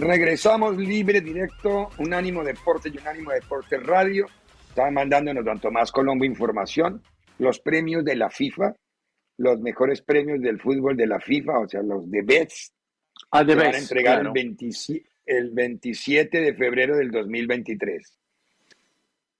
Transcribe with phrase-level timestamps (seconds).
[0.00, 4.26] Regresamos libre, directo, Unánimo Deporte y Unánimo Deporte Radio.
[4.70, 7.02] Estaban mandándonos don Tomás Colombo información,
[7.38, 8.74] los premios de la FIFA,
[9.36, 12.72] los mejores premios del fútbol de la FIFA, o sea, los de Best.
[13.30, 14.28] Ah, de van a entregar claro.
[14.28, 18.18] el, 27, el 27 de febrero del 2023.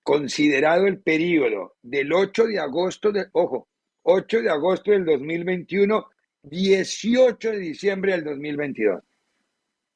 [0.02, 3.66] Considerado el periodo del 8 de agosto, de, ojo,
[4.02, 6.06] 8 de agosto del 2021,
[6.42, 9.00] 18 de diciembre del 2022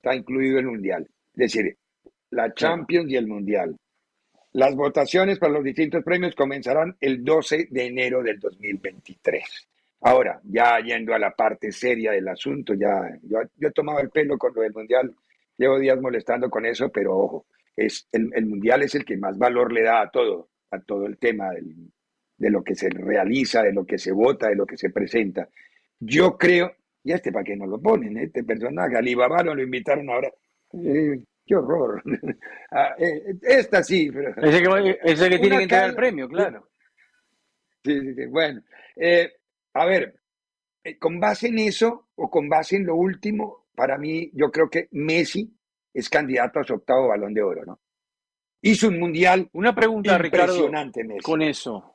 [0.05, 1.09] está incluido el Mundial.
[1.33, 1.77] Es decir,
[2.31, 3.75] la Champions y el Mundial.
[4.53, 9.43] Las votaciones para los distintos premios comenzarán el 12 de enero del 2023.
[10.03, 14.11] Ahora, ya yendo a la parte seria del asunto, ya yo, yo he tomado el
[14.11, 15.15] pelo con lo del Mundial,
[15.57, 19.39] llevo días molestando con eso, pero ojo, es, el, el Mundial es el que más
[19.39, 21.91] valor le da a todo, a todo el tema del,
[22.37, 25.49] de lo que se realiza, de lo que se vota, de lo que se presenta.
[25.99, 26.75] Yo creo,
[27.05, 30.33] y este para qué no lo ponen, este personaje, Alibaba lo invitaron ahora.
[30.73, 32.03] Eh, qué horror.
[32.77, 34.31] Ah, eh, esta sí, pero.
[34.31, 36.69] Ese que, ese que tiene que entregar el premio, claro.
[37.85, 38.27] Sí, sí, sí.
[38.27, 38.63] Bueno,
[38.97, 39.33] eh,
[39.75, 40.19] a ver,
[40.99, 44.89] con base en eso o con base en lo último, para mí, yo creo que
[44.91, 45.57] Messi
[45.93, 47.81] es candidato a su octavo balón de oro, ¿no?
[48.63, 51.21] Hizo un mundial Una pregunta, Ricardo, impresionante, Messi.
[51.21, 51.94] con eso.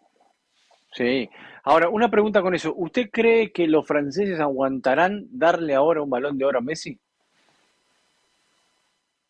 [0.91, 1.29] Sí.
[1.63, 2.73] Ahora, una pregunta con eso.
[2.75, 6.99] ¿Usted cree que los franceses aguantarán darle ahora un balón de oro a Messi?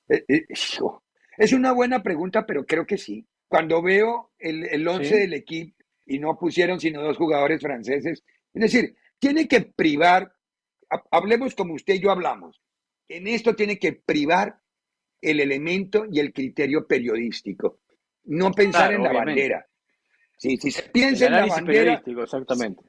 [0.08, 0.46] Eh, eh,
[1.38, 3.26] Es una buena pregunta, pero creo que sí.
[3.48, 5.20] Cuando veo el, el once Sí.
[5.20, 10.32] del equipo y no pusieron sino dos jugadores franceses, es decir, tiene que privar,
[10.90, 12.60] ha- hablemos como usted y yo hablamos,
[13.08, 14.60] en esto tiene que privar
[15.22, 17.80] el elemento y el criterio periodístico,
[18.26, 19.42] no pensar Claro, en la obviamente.
[19.42, 19.66] bandera.
[20.40, 22.84] Sí, si se El piensa en la bandera, periodístico, exactamente.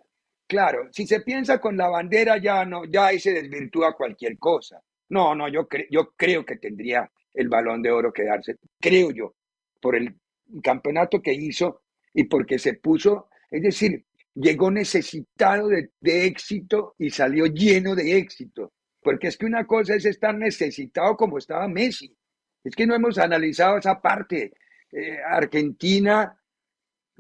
[0.47, 4.81] Claro, si se piensa con la bandera ya no, ya ahí se desvirtúa cualquier cosa.
[5.09, 9.11] No, no, yo, cre- yo creo que tendría el balón de oro que darse, creo
[9.11, 9.35] yo,
[9.81, 10.15] por el
[10.63, 11.83] campeonato que hizo
[12.15, 18.17] y porque se puso, es decir, llegó necesitado de, de éxito y salió lleno de
[18.17, 18.73] éxito.
[19.03, 22.15] Porque es que una cosa es estar necesitado como estaba Messi.
[22.63, 24.53] Es que no hemos analizado esa parte.
[24.93, 26.37] Eh, Argentina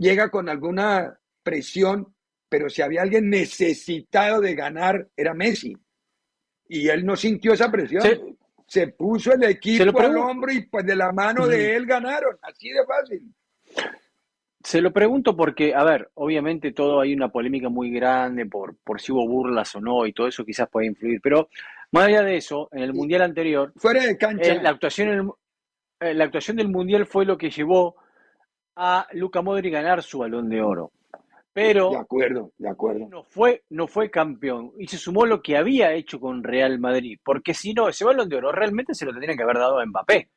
[0.00, 2.14] llega con alguna presión,
[2.48, 5.76] pero si había alguien necesitado de ganar, era Messi.
[6.68, 8.02] Y él no sintió esa presión.
[8.02, 8.20] Se-
[8.66, 12.36] Se puso el equipo al hombro y pues de la mano de él ganaron.
[12.42, 13.34] Así de fácil.
[14.62, 19.00] Se lo pregunto porque, a ver, obviamente todo hay una polémica muy grande por, por
[19.00, 21.48] si hubo burlas o no y todo eso quizás puede influir, pero
[21.92, 24.52] más allá de eso, en el Mundial anterior, Fuera de cancha.
[24.52, 25.28] eh, la, actuación el-
[26.08, 27.96] eh, la actuación del Mundial fue lo que llevó
[28.82, 30.90] a Luka Modric ganar su balón de oro.
[31.52, 33.08] Pero De acuerdo, de acuerdo.
[33.08, 37.18] no fue, no fue campeón y se sumó lo que había hecho con Real Madrid,
[37.22, 39.84] porque si no, ese balón de oro realmente se lo tendrían que haber dado a
[39.86, 40.30] Mbappé,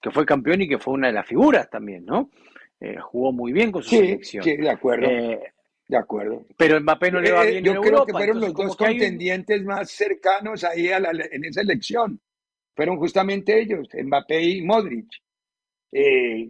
[0.00, 2.30] que fue campeón y que fue una de las figuras también, ¿no?
[2.78, 4.44] Eh, jugó muy bien con su Sí, selección.
[4.44, 5.40] sí, de acuerdo, Eh,
[5.88, 6.44] de acuerdo.
[6.56, 8.66] pero Mbappé no le va Eh, bien yo en creo Europa, que fueron entonces los
[8.76, 12.20] dos hay contendientes más cercanos ahí a la- en esa elección.
[12.76, 15.08] Fueron justamente ellos, Mbappé y Modric.
[15.92, 16.48] Eh,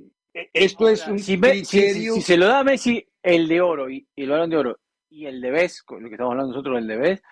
[0.52, 1.80] esto es un si, si-
[2.14, 4.78] si- se lo da a Messi el de oro y, y el balón de oro
[5.10, 7.24] y el de con lo que estamos hablando nosotros del de Best,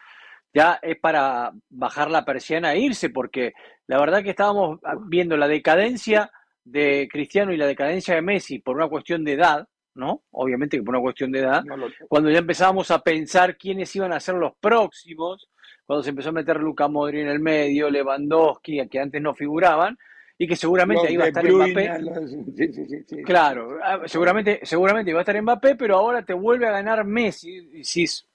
[0.53, 3.53] ya es para bajar la persiana e irse, porque
[3.87, 6.31] la verdad que estábamos viendo la decadencia
[6.65, 10.25] de Cristiano y la decadencia de Messi por una cuestión de edad, ¿no?
[10.33, 13.95] Obviamente que por una cuestión de edad, no lo- cuando ya empezábamos a pensar quiénes
[13.95, 15.49] iban a ser los próximos,
[15.87, 19.97] cuando se empezó a meter Luka Modri en el medio, Lewandowski, que antes no figuraban,
[20.38, 22.02] y que seguramente los ahí iba a estar Bruyne, Mbappé.
[22.02, 23.23] los- sí, sí, sí, sí.
[23.23, 27.50] Claro, ah, seguramente, seguramente iba a estar Mbappé, pero ahora te vuelve a ganar Messi.
[27.56, 28.26] Y decís,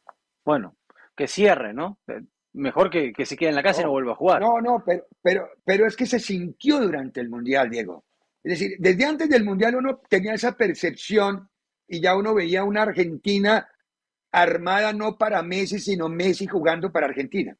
[0.45, 0.75] bueno,
[1.15, 2.00] que cierre, ¿no?
[2.07, 2.21] Eh,
[2.55, 4.41] Mejor que, que se quede en la casa y no No, vuelva a jugar.
[4.41, 8.03] No, no, pero, pero, pero es que se sintió durante el Mundial, Diego.
[8.44, 11.49] Es decir, desde antes del Mundial uno tenía esa percepción
[11.88, 13.67] y ya uno veía una Argentina
[14.31, 17.57] armada no para Messi, sino Messi jugando para Argentina.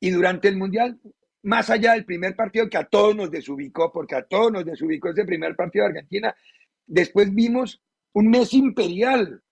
[0.00, 0.98] Y durante el Mundial,
[1.46, 5.10] más allá del primer partido que a todos nos desubicó, porque a todos nos desubicó
[5.10, 6.36] ese primer partido de Argentina,
[6.86, 7.82] después vimos
[8.12, 9.42] un Messi imperial.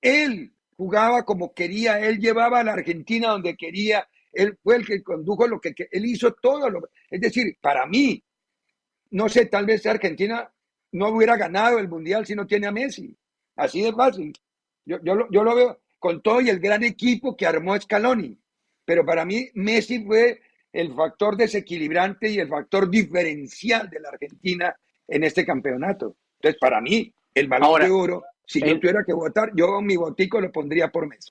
[0.00, 5.02] Él jugaba como quería, él llevaba a la Argentina donde quería, él fue el que
[5.02, 6.68] condujo lo que, que- él hizo todo.
[6.70, 6.80] Lo,
[7.10, 8.22] es decir, para mí,
[9.10, 10.50] no sé, tal vez Argentina
[10.92, 13.16] no hubiera ganado el Mundial si no tiene a Messi.
[13.56, 14.32] Así de fácil.
[14.84, 18.38] Yo, yo, lo, yo lo veo con todo y el gran equipo que armó Scaloni.
[18.84, 20.40] Pero para mí Messi fue
[20.74, 24.74] el factor desequilibrante y el factor diferencial de la Argentina
[25.06, 26.16] en este campeonato.
[26.40, 30.40] Entonces, para mí, el balón de oro, si yo tuviera que votar, yo mi botico
[30.40, 31.30] lo pondría por Messi.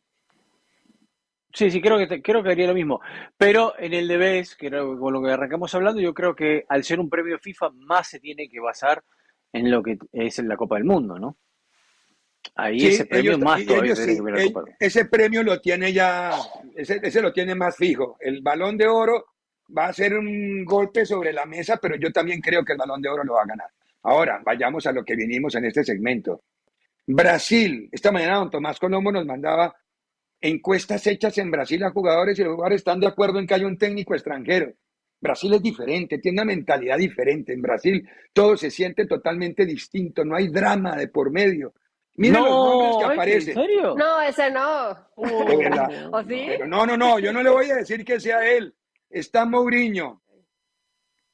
[1.53, 3.01] Sí, sí, creo que creo que haría lo mismo.
[3.37, 6.99] Pero en el Debes, que con lo que arrancamos hablando, yo creo que al ser
[6.99, 9.03] un premio FIFA más se tiene que basar
[9.51, 11.37] en lo que es la Copa del Mundo, ¿no?
[12.55, 13.93] Ahí ese premio más todavía
[14.79, 16.31] Ese premio lo tiene ya,
[16.75, 18.17] ese, ese lo tiene más fijo.
[18.19, 19.32] El balón de oro
[19.75, 23.01] va a ser un golpe sobre la mesa, pero yo también creo que el balón
[23.01, 23.67] de oro lo va a ganar.
[24.03, 26.43] Ahora, vayamos a lo que vinimos en este segmento.
[27.05, 29.75] Brasil, esta mañana don Tomás Colombo nos mandaba
[30.41, 33.63] encuestas hechas en Brasil a jugadores y los jugadores están de acuerdo en que hay
[33.63, 34.73] un técnico extranjero.
[35.21, 37.53] Brasil es diferente, tiene una mentalidad diferente.
[37.53, 41.73] En Brasil todo se siente totalmente distinto, no hay drama de por medio.
[42.15, 43.57] Mira los nombres que aparecen.
[43.57, 43.95] ¿En serio?
[43.95, 44.91] No, ese no.
[46.11, 46.47] ¿O sí?
[46.67, 48.75] no, no, no, yo no le voy a decir que sea él.
[49.13, 50.23] Está Mourinho.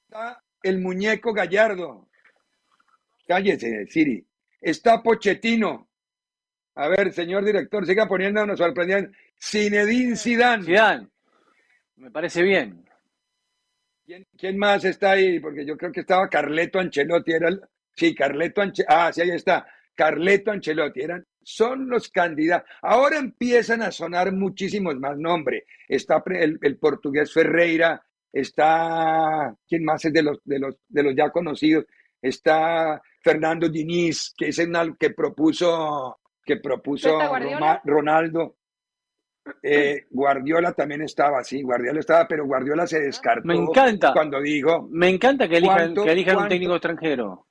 [0.03, 2.09] Está el muñeco Gallardo.
[3.25, 4.25] Cállese, Siri.
[4.59, 5.87] Está Pochettino.
[6.75, 9.11] A ver, señor director, siga poniéndonos sorprendiendo.
[9.41, 10.63] Zinedine Zidane.
[10.65, 11.07] Zidane.
[11.95, 12.85] Me parece bien.
[14.37, 15.39] ¿Quién, más está ahí?
[15.39, 17.31] Porque yo creo que estaba Carleto Ancelotti.
[17.31, 17.49] Era
[17.95, 18.93] Sí, Carleto Ancelotti.
[18.93, 19.65] Ah, sí, ahí está.
[19.95, 21.01] Carleto Ancelotti.
[21.01, 22.69] Eran, son los candidatos.
[22.81, 25.63] Ahora empiezan a sonar muchísimos más nombres.
[25.87, 28.01] Está el, el, portugués Ferreira.
[28.31, 29.55] Está.
[29.67, 31.85] ¿Quién más es de los, de los, de los ya conocidos?
[32.21, 36.19] Está Fernando Diniz, que es el que propuso
[36.49, 37.19] que propuso
[37.83, 38.55] Ronaldo.
[39.63, 43.47] Eh, Guardiola también estaba, sí, Guardiola estaba, pero Guardiola se descartó.
[43.47, 44.13] Me encanta.
[44.13, 44.87] Cuando dijo.
[44.91, 47.47] Me encanta que elijan, que elijan un técnico extranjero.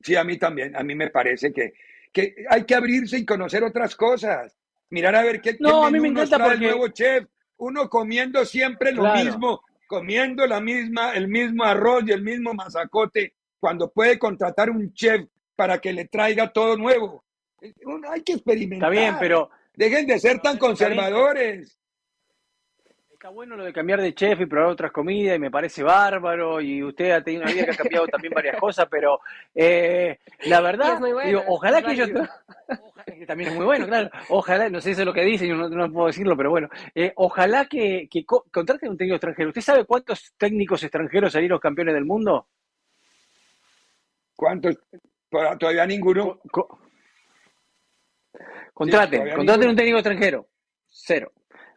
[0.00, 0.74] Sí, a mí también.
[0.76, 1.74] A mí me parece que,
[2.12, 4.56] que hay que abrirse y conocer otras cosas.
[4.90, 6.54] Mirar a ver qué, no, a mí me encanta porque...
[6.54, 7.26] el nuevo chef.
[7.58, 13.34] Uno comiendo siempre lo mismo, comiendo la misma, el mismo arroz y el mismo mazacote,
[13.58, 17.24] cuando puede contratar un chef para que le traiga todo nuevo.
[18.10, 18.92] Hay que experimentar.
[18.92, 19.50] Está bien, pero.
[19.74, 21.79] Dejen de ser tan conservadores.
[23.20, 26.58] Está bueno lo de cambiar de chef y probar otras comidas y me parece bárbaro
[26.58, 29.20] y usted ha tenido una vida que ha cambiado también varias cosas, pero
[29.54, 30.98] eh, la verdad,
[31.46, 32.08] ojalá que ellos...
[33.26, 34.08] también es muy bueno, claro.
[34.30, 37.12] Ojalá, no sé si es lo que dicen, no, no puedo decirlo, pero bueno, eh,
[37.16, 39.50] ojalá que, que contraten un técnico extranjero.
[39.50, 42.48] ¿Usted sabe cuántos técnicos extranjeros salieron campeones del mundo?
[44.34, 44.78] ¿Cuántos?
[45.28, 46.40] Todavía ninguno.
[48.72, 50.46] Contraten, contraten un técnico extranjero.
[50.88, 51.32] Cero.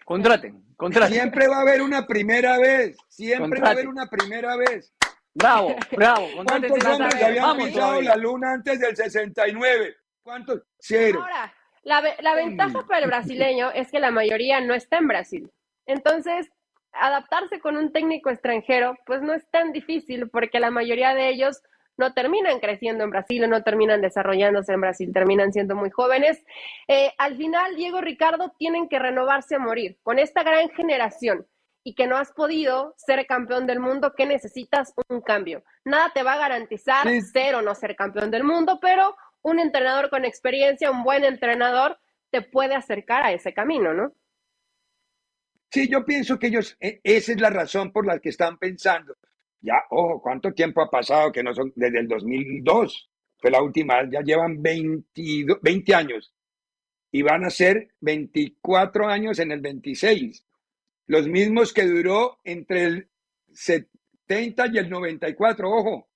[0.06, 1.14] Contraten, contraten.
[1.14, 2.98] Siempre va a haber una primera vez.
[3.08, 4.94] Siempre va a haber una primera vez.
[5.34, 6.28] Bravo, bravo.
[6.46, 9.96] ¿Cuántos hombres habían pisado la luna antes del 69?
[10.22, 10.62] ¿Cuántos?
[10.78, 11.22] Cero.
[11.22, 11.54] Ahora,
[11.84, 15.52] la, la ventaja para el brasileño es que la mayoría no está en Brasil.
[15.86, 16.50] Entonces,
[16.94, 21.62] adaptarse con un técnico extranjero, pues no es tan difícil porque la mayoría de ellos
[21.98, 26.44] no terminan creciendo en Brasil o no terminan desarrollándose en Brasil, terminan siendo muy jóvenes.
[26.88, 31.46] Eh, al final, Diego Ricardo tienen que renovarse a morir con esta gran generación
[31.84, 35.64] y que no has podido ser campeón del mundo, que necesitas un cambio.
[35.84, 40.10] Nada te va a garantizar ser o no ser campeón del mundo, pero un entrenador
[40.10, 42.00] con experiencia, un buen entrenador,
[42.32, 44.14] te puede acercar a ese camino, ¿no?
[45.70, 49.16] Sí, yo pienso que ellos, e, esa es la razón por la que están pensando.
[49.64, 53.10] Ya, ojo, ¿cuánto tiempo ha pasado que no son desde el 2002?
[53.38, 56.34] Fue la última, ya llevan 22, 20 años
[57.12, 60.46] y van a ser 24 años en el 26.
[61.08, 63.10] Los mismos que duró entre el
[63.54, 66.10] 70 y el 94, ojo.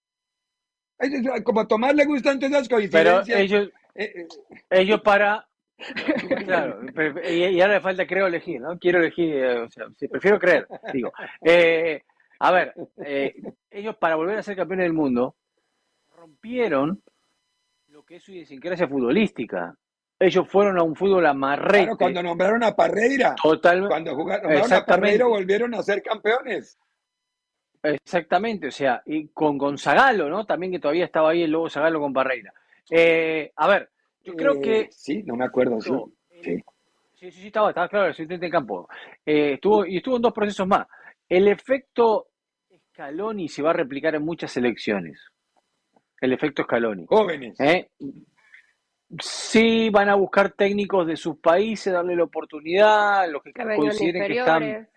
[1.45, 3.27] Como a Tomás le gustan todas las coincidencias.
[3.27, 4.27] Pero ellos, eh, eh,
[4.69, 5.47] ellos para...
[6.45, 6.81] Claro,
[7.29, 8.77] y, ahora le falta, creo, elegir, ¿no?
[8.79, 11.13] Quiero elegir, eh, o sea, prefiero creer, digo.
[11.41, 12.01] Eh,
[12.39, 12.73] a ver,
[13.05, 13.35] eh,
[13.71, 15.35] ellos para volver a ser campeones del mundo
[16.15, 17.01] rompieron
[17.89, 19.75] lo que es su idiosincrasia futbolística.
[20.19, 21.83] Ellos fueron a un fútbol amarrete.
[21.83, 23.35] Claro, cuando nombraron a Parreira.
[23.41, 23.89] Totalmente.
[23.89, 26.77] Cuando jugaron a Parreira volvieron a ser campeones.
[27.83, 30.45] Exactamente, o sea, y con Gonzagalo, ¿no?
[30.45, 32.51] También que todavía estaba ahí el Lobo Zagalo con Parreira.
[32.89, 33.89] Eh, a ver,
[34.23, 34.87] yo creo eh, que...
[34.91, 35.93] Sí, no me acuerdo, sí.
[36.41, 36.63] sí.
[37.13, 38.87] Sí, sí, estaba, estaba claro, el en campo.
[39.25, 40.85] estuvo, y estuvo en dos procesos más.
[41.29, 42.27] El efecto
[42.89, 45.21] Scaloni se va a replicar en muchas elecciones.
[46.19, 47.05] El efecto Scaloni.
[47.07, 47.59] Jóvenes.
[47.59, 47.89] ¿Eh?
[49.19, 54.39] Sí, van a buscar técnicos de sus países, darle la oportunidad, los que, consideren que
[54.39, 54.89] están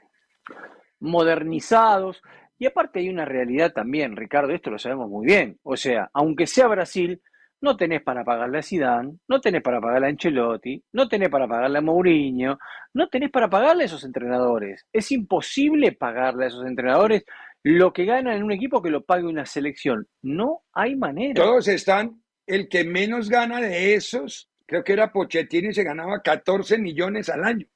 [0.99, 2.22] modernizados.
[2.58, 5.58] Y aparte hay una realidad también, Ricardo, esto lo sabemos muy bien.
[5.62, 7.22] O sea, aunque sea Brasil,
[7.62, 11.47] no tenés para pagarle a Zidane, no tenés para pagarle a Ancelotti, no tenés para
[11.47, 12.59] pagarle a Mourinho,
[12.95, 14.87] no tenés para pagarle a esos entrenadores.
[14.93, 17.25] Es imposible pagarle a esos entrenadores
[17.62, 20.09] lo que ganan en un equipo que lo pague una selección.
[20.23, 21.35] No hay manera.
[21.35, 26.23] Todos están, el que menos gana de esos, creo que era Pochettino y se ganaba
[26.23, 27.67] 14 millones al año.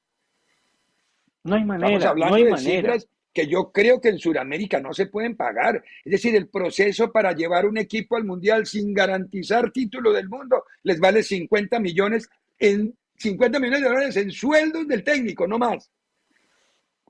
[1.43, 2.93] No hay manera, Estamos hablando no hay de manera.
[2.93, 5.83] cifras que yo creo que en Sudamérica no se pueden pagar.
[6.05, 10.63] Es decir, el proceso para llevar un equipo al Mundial sin garantizar título del mundo
[10.83, 15.91] les vale 50 millones en 50 millones de dólares en sueldos del técnico, no más.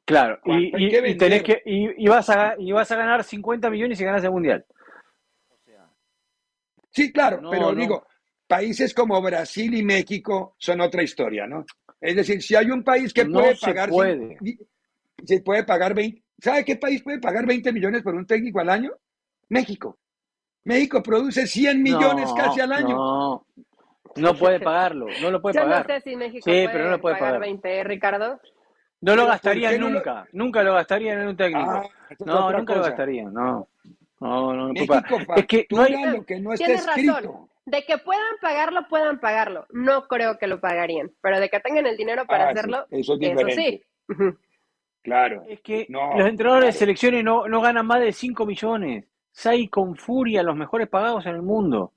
[0.04, 2.92] Claro, y, ¿Cuánto hay y- que y tenés que, y, y vas a, y vas
[2.92, 4.66] a ganar 50 millones si ganas el mundial.
[6.92, 7.80] Sí, claro, No, pero no.
[7.82, 8.08] digo,
[8.48, 11.66] países como Brasil y México son otra historia, ¿no?
[12.00, 14.38] Es decir, si hay un país que No puede se pagar, puede.
[14.42, 14.58] si-
[15.26, 18.70] se puede pagar 20, ¿sabe qué país puede pagar 20 millones por un técnico al
[18.70, 18.92] año?
[19.50, 19.98] México.
[20.64, 22.96] México produce 100 millones No, casi al año.
[22.96, 23.46] No,
[24.16, 25.88] no puede pagarlo, no lo puede Yo no pagar.
[25.88, 27.42] sé si México Sí, puede, pero no lo puede pagar pagar.
[27.42, 28.40] 20, ¿eh, Ricardo.
[29.02, 31.70] No lo ¿por gastaría qué no lo- nunca, nunca lo gastaría en un técnico.
[31.70, 31.84] Ah,
[32.26, 33.68] no, nunca lo gastaría, no.
[34.22, 35.40] No, no, no puede México pagar.
[35.42, 37.14] Es que no hay, lo que no está Tienes escrito.
[37.14, 37.50] razón.
[37.68, 39.66] De que puedan pagarlo, puedan pagarlo.
[39.72, 42.86] No creo que lo pagarían, pero de que tengan el dinero para Ah, sí, hacerlo,
[42.92, 43.84] eso es eso sí.
[45.06, 45.44] Claro.
[45.48, 49.06] es que No, los entrenadores de selecciones no, no ganan más de 5 millones.
[49.32, 51.94] Sai con furia los mejores pagados en el mundo.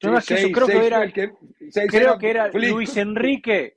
[0.00, 1.32] Sí, No más que eso, seis- creo seis que era, fue el que-
[1.70, 2.48] seis creo que era.
[2.48, 3.76] Luis Enrique,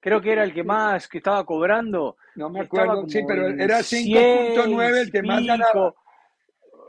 [0.00, 2.16] creo que era el que más que estaba cobrando.
[2.36, 5.52] No me acuerdo, sí, pero era 5.9 el que más pico.
[5.52, 5.94] ganaba.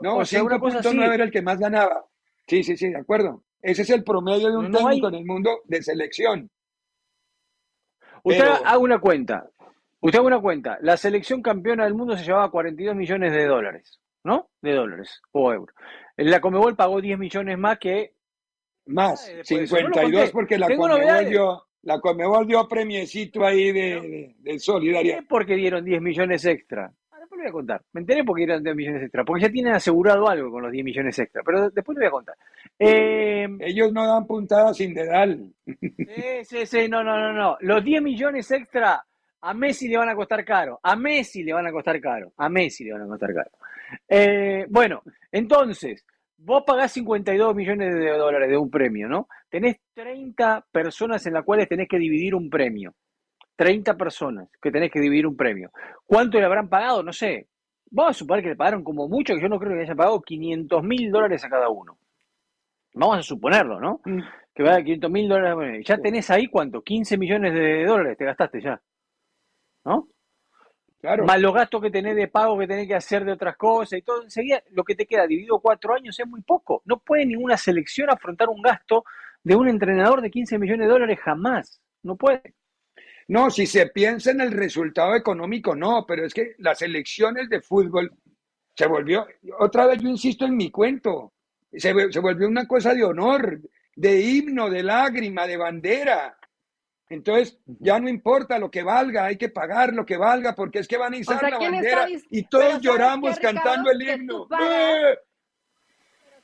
[0.02, 1.14] No, O sea, una cosa 5.9 así.
[1.14, 2.04] era el que más ganaba.
[2.46, 3.42] Sí, sí, sí, de acuerdo.
[3.62, 6.50] Ese es el promedio de un no técnico hay- en el mundo de selección.
[8.22, 9.48] Usted Pero- haga una cuenta.
[10.06, 10.78] Usted haga una cuenta.
[10.82, 14.48] La selección campeona del mundo se llevaba 42 millones de dólares, ¿no?
[14.62, 15.74] De dólares o euros.
[16.16, 18.14] La Comebol pagó 10 millones más que
[18.86, 20.32] Más, Después de eso, no lo 52 conté.
[20.32, 21.28] porque la novedades.
[21.30, 25.24] dio, la Conmebol dio premiecito ahí de, de, de ¿Qué solidaridad.
[25.28, 26.92] porque dieron 10 millones extra?
[27.10, 27.82] Ah, después le voy a contar.
[27.92, 29.24] Me enteré porque dieron 10 millones extra.
[29.24, 31.42] Porque ya tienen asegurado algo con los 10 millones extra.
[31.44, 32.36] Pero después le voy a contar.
[32.78, 35.52] Eh, Ellos no dan puntadas sin dedal.
[35.66, 36.88] sí, sí, sí.
[36.88, 37.56] No, no, no, no.
[37.60, 39.04] Los 10 millones extra
[39.48, 40.80] a Messi le van a costar caro.
[40.82, 42.32] A Messi le van a costar caro.
[42.36, 43.50] A Messi le van a costar caro.
[44.08, 46.04] Eh, bueno, entonces,
[46.36, 49.28] vos pagás 52 millones de dólares de un premio, ¿no?
[49.48, 52.94] Tenés 30 personas en las cuales tenés que dividir un premio.
[53.54, 55.70] 30 personas que tenés que dividir un premio.
[56.04, 57.04] ¿Cuánto le habrán pagado?
[57.04, 57.46] No sé.
[57.88, 59.96] Vamos a suponer que le pagaron como mucho, que yo no creo que le hayan
[59.96, 61.96] pagado 500 mil dólares a cada uno.
[62.94, 64.00] Vamos a suponerlo, ¿no?
[64.04, 64.22] Mm.
[64.52, 65.54] Que va a 500 mil dólares.
[65.54, 66.82] bueno, Ya tenés ahí cuánto?
[66.82, 68.82] 15 millones de dólares te gastaste ya.
[69.86, 70.08] ¿No?
[71.00, 71.24] Claro.
[71.24, 74.02] Más los gastos que tenés de pago que tenés que hacer de otras cosas y
[74.02, 76.82] todo, enseguida lo que te queda dividido cuatro años es muy poco.
[76.84, 79.04] No puede ninguna selección afrontar un gasto
[79.44, 81.80] de un entrenador de 15 millones de dólares jamás.
[82.02, 82.54] No puede.
[83.28, 87.60] No, si se piensa en el resultado económico, no, pero es que las elecciones de
[87.60, 88.12] fútbol
[88.74, 89.26] se volvió,
[89.58, 91.32] otra vez yo insisto en mi cuento,
[91.72, 93.60] se, se volvió una cosa de honor,
[93.94, 96.35] de himno, de lágrima, de bandera.
[97.08, 100.88] Entonces, ya no importa lo que valga, hay que pagar lo que valga, porque es
[100.88, 103.48] que van a izar sea, la ¿quién está bandera y Pero todos ¿sabes lloramos qué,
[103.48, 103.60] Ricardo?
[103.62, 104.48] cantando el himno.
[104.48, 104.68] pagas.
[104.70, 105.18] ¡Eh!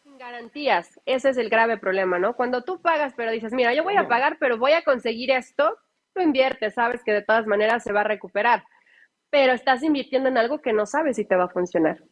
[0.04, 2.35] Sin garantías, ese es el grave problema, ¿no?
[2.37, 5.76] Cuando tú pagas, pero dices, mira, yo voy a pagar, pero voy a conseguir esto,
[6.14, 8.64] tú inviertes, sabes que de todas maneras se va a recuperar,
[9.31, 12.02] pero estás invirtiendo en algo que no sabes si te va a funcionar.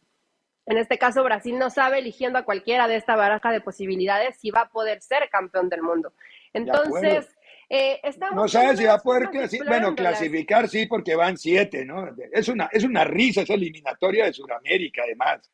[0.65, 4.51] En este caso, Brasil no sabe, eligiendo a cualquiera de esta baraja de posibilidades, si
[4.51, 6.13] va a poder ser campeón del mundo.
[6.53, 7.27] Entonces,
[7.73, 11.37] eh, estamos No sabes si va a poder formas clasi- bueno, clasificar, sí, porque van
[11.37, 12.09] siete, ¿no?
[12.31, 15.49] Es una, es una risa esa eliminatoria de Sudamérica, además.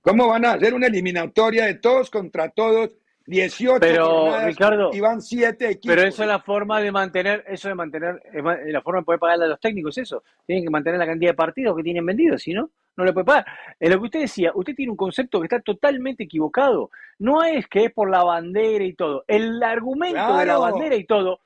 [0.00, 2.96] ¿Cómo van a hacer una eliminatoria de todos contra todos?
[3.28, 5.96] 18 Pero, Ricardo, y van siete equipos.
[5.96, 9.18] Pero eso es la forma de mantener, eso de mantener, es la forma de poder
[9.18, 10.22] pagarle a los técnicos, eso.
[10.46, 13.26] Tienen que mantener la cantidad de partidos que tienen vendidos, si no, no le puede
[13.26, 13.46] pagar.
[13.78, 16.90] En lo que usted decía, usted tiene un concepto que está totalmente equivocado.
[17.18, 19.22] No es que es por la bandera y todo.
[19.26, 21.40] El argumento de la bandera y todo,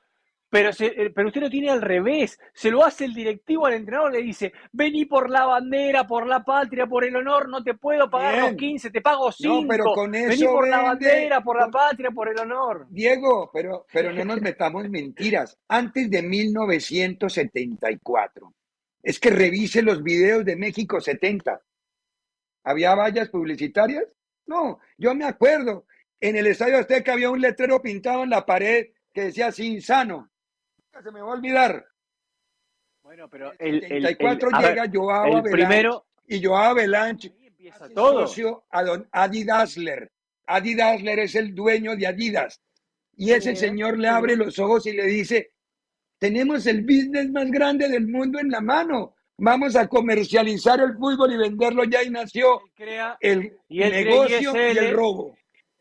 [0.49, 2.37] pero, se- eh, pero usted lo tiene al revés.
[2.53, 6.43] Se lo hace el directivo al entrenador, le dice, vení por la bandera, por la
[6.43, 8.45] patria, por el honor, no te puedo pagar Bien.
[8.47, 9.65] los 15, te pago 5.
[9.69, 12.85] pero con vení eso por la bandera, por la patria, por el honor.
[12.89, 15.57] Diego, pero, pero no nos metamos mentiras.
[15.69, 18.53] Antes de 1974,
[19.03, 21.61] es que revise los videos de México 70.
[22.63, 24.05] ¿Había vallas publicitarias?
[24.45, 25.85] No, yo me acuerdo.
[26.19, 30.29] En el Estadio Azteca había un letrero pintado en la pared que decía así, insano.
[30.77, 31.85] Nunca Se me va a olvidar.
[33.01, 37.33] Bueno, pero el, el- el- 74 a ver, llega Joao el primero, y Joao Avalanche
[37.41, 38.27] empieza todo.
[38.27, 40.11] socio a don Adi Dassler.
[40.45, 42.61] Adi Dassler es el dueño de Adidas.
[43.17, 45.51] Y ese señor le abre los ojos y le dice,
[46.25, 49.15] tenemos el business más grande del mundo en la mano.
[49.39, 54.43] Vamos a comercializar el fútbol y venderlo ya y nació crea el Y negocio y
[54.43, 54.77] ISL.
[54.77, 55.35] el robo.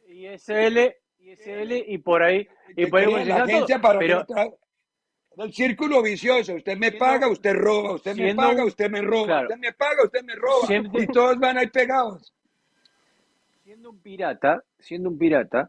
[0.09, 2.49] ISL, ISL y por ahí.
[2.75, 3.83] Y por ahí la agencia todo.
[3.83, 4.25] para Pero
[5.37, 9.49] el círculo vicioso, usted me paga, usted roba, usted me paga, usted me roba, claro.
[9.49, 12.33] usted me paga, usted me roba, Siendo- y todos van ahí pegados.
[13.63, 15.69] siendo un pirata, siendo un pirata,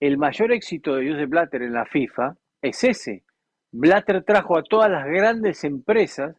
[0.00, 3.22] el mayor éxito de Joseph Blatter en la FIFA es ese.
[3.72, 6.36] Blatter trajo a todas las grandes empresas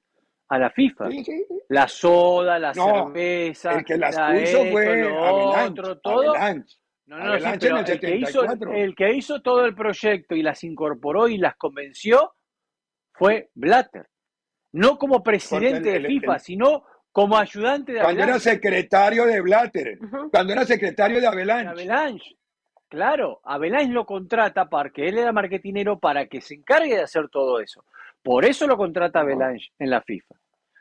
[0.50, 1.12] a la FIFA.
[1.12, 1.60] Sí, sí, sí.
[1.70, 6.00] La soda, la No, cerveza, El que las la puso esto, fue lo Avalanche, otro,
[6.00, 6.30] todo.
[6.36, 6.78] Avalanche.
[7.06, 8.74] No, no, sí, Avalanche pero en el el que, hizo, 74.
[8.74, 12.34] el que hizo todo el proyecto y las incorporó y las convenció
[13.14, 14.08] fue Blatter.
[14.74, 18.50] No como presidente el- de FIFA, sino como ayudante de Cuando era Avalanche.
[18.52, 20.00] secretario de Blatter,
[20.32, 22.36] cuando era secretario de de Avalanche.
[22.90, 27.60] Claro, Avalanche lo contrata porque él era marketinero para que se encargue de hacer todo
[27.60, 27.84] eso.
[28.24, 30.36] Por eso lo contrata Avalanche en la FIFA.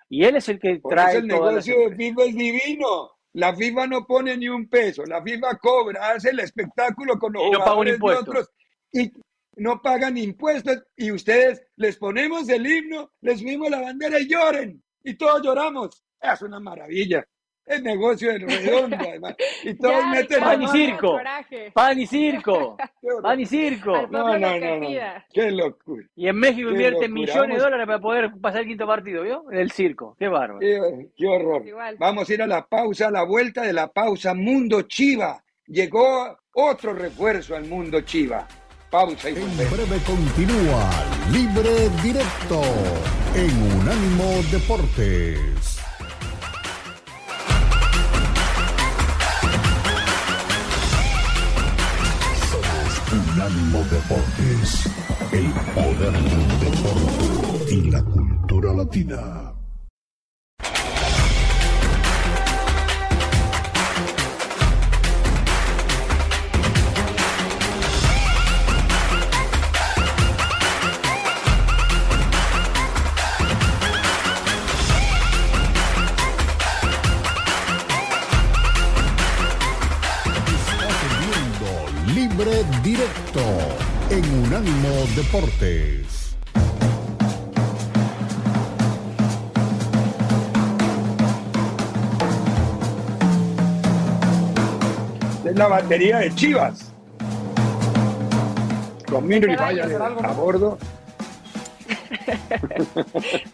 [0.09, 1.97] Y él es el que Por eso trae el negocio de.
[1.97, 3.11] FIFA es divino.
[3.33, 7.43] La FIFA no pone ni un peso, la FIFA cobra, hace el espectáculo con los
[7.43, 8.51] Y jugadores otros
[8.91, 9.13] y
[9.57, 14.83] no pagan impuestos y ustedes les ponemos el himno, les subimos la bandera y lloren
[15.03, 16.03] y todos lloramos.
[16.19, 17.27] Es una maravilla.
[17.67, 19.35] Es negocio de redondo además.
[19.65, 21.11] Y todos Ya, meten Pan y circo.
[21.13, 21.71] coraje.
[21.73, 22.77] Pan y circo,
[23.23, 24.07] pan y circo.
[24.11, 24.89] No, no, no, no.
[25.33, 26.07] Qué locura.
[26.15, 27.21] Y en México Qué invierte locura.
[27.21, 29.45] millones de dólares para poder pasar el quinto partido, ¿vio?
[29.51, 30.15] En el circo.
[30.19, 30.61] Qué bárbaro.
[30.61, 31.67] Qué, qué horror.
[31.67, 31.97] Igual.
[31.99, 34.33] Vamos a ir a la pausa, a la vuelta de la pausa.
[34.35, 35.43] Mundo Chiva.
[35.67, 38.47] Llegó otro refuerzo al Mundo Chiva.
[38.89, 40.89] Pausa y En breve continúa
[41.33, 42.63] Libre Directo
[43.35, 45.76] en Unánimo Deportes.
[53.47, 54.91] Unánimo Deportes,
[55.31, 59.56] el poder del deporte y la cultura latina.
[84.43, 86.37] Unánimo Deportes.
[95.45, 96.93] Es la batería de Chivas.
[99.09, 99.39] Con y.
[99.41, 99.85] Vaya
[100.25, 100.79] a bordo.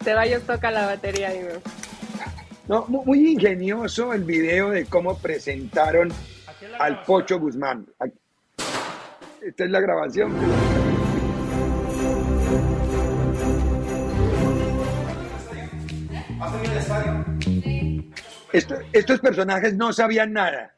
[0.03, 1.49] Ceballos toca la batería, digo.
[2.69, 6.11] No, mu- muy ingenioso el video de cómo presentaron
[6.79, 7.87] al Pocho Guzmán.
[9.45, 10.33] Esta es la grabación.
[18.53, 20.75] Esto- estos personajes no sabían nada.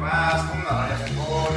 [0.00, 1.54] vas, con una raya gol,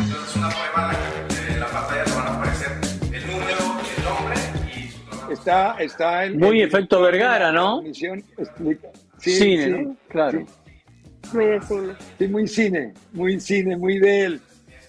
[0.00, 2.72] entonces una prueba en la que en la pantalla te van a aparecer
[3.14, 3.58] el número,
[3.96, 4.36] el nombre
[4.76, 5.32] y su trabajo.
[5.32, 7.82] Está, está el, Muy el efecto Vergara, ¿no?
[7.82, 8.88] explica.
[9.18, 9.96] Sí, Cine, sí, ¿no?
[10.08, 10.40] Claro.
[10.40, 11.36] sí.
[11.36, 11.94] Muy de cine.
[12.18, 14.40] Sí, muy cine, muy cine, muy de él.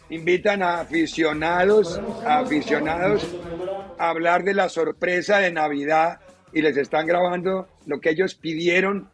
[0.09, 3.27] Invitan a aficionados, a aficionados
[3.97, 6.19] a hablar de la sorpresa de Navidad
[6.53, 9.09] y les están grabando lo que ellos pidieron,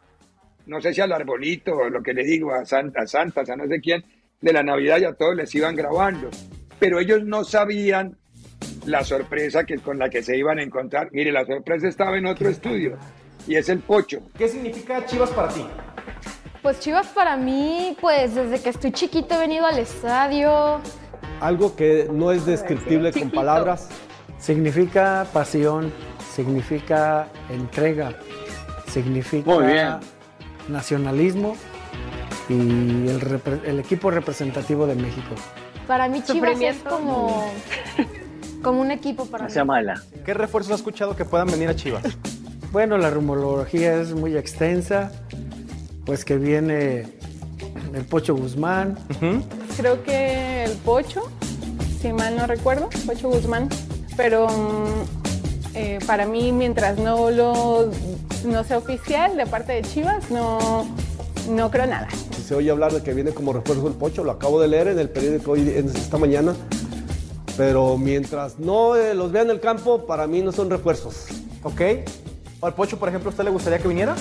[0.66, 3.56] no sé si al arbolito o lo que le digo, a Santa, a Santas, a
[3.56, 4.04] no sé quién,
[4.40, 6.30] de la Navidad y a todos les iban grabando.
[6.78, 8.16] Pero ellos no sabían
[8.86, 11.08] la sorpresa que, con la que se iban a encontrar.
[11.12, 12.96] Mire, la sorpresa estaba en otro estudio
[13.46, 14.22] y es el pocho.
[14.36, 15.64] ¿Qué significa Chivas para ti?
[16.64, 20.80] Pues Chivas para mí, pues desde que estoy chiquito he venido al estadio.
[21.40, 23.90] Algo que no es descriptible con palabras.
[24.38, 25.92] Significa pasión,
[26.34, 28.14] significa entrega,
[28.88, 29.96] significa Muy bien.
[30.68, 31.54] nacionalismo
[32.48, 35.34] y el, repre- el equipo representativo de México.
[35.86, 37.44] Para mí Chivas es como,
[38.62, 39.52] como un equipo para mí.
[39.66, 40.00] mala.
[40.24, 42.04] ¿Qué refuerzos has escuchado que puedan venir a Chivas?
[42.72, 45.12] Bueno, la rumorología es muy extensa,
[46.06, 47.06] pues que viene
[47.94, 48.98] el Pocho Guzmán,
[49.76, 51.22] Creo que el Pocho,
[52.00, 53.68] si mal no recuerdo, Pocho Guzmán.
[54.16, 57.90] Pero mm, eh, para mí, mientras no lo
[58.44, 60.86] no sea oficial de parte de Chivas, no,
[61.50, 62.08] no creo nada.
[62.36, 64.88] Si se oye hablar de que viene como refuerzo el Pocho, lo acabo de leer
[64.88, 66.54] en el periódico hoy, en- esta mañana.
[67.56, 71.26] Pero mientras no eh, los vea en el campo, para mí no son refuerzos.
[71.62, 71.80] ¿Ok?
[72.60, 74.14] ¿Al Pocho, por ejemplo, a usted le gustaría que viniera?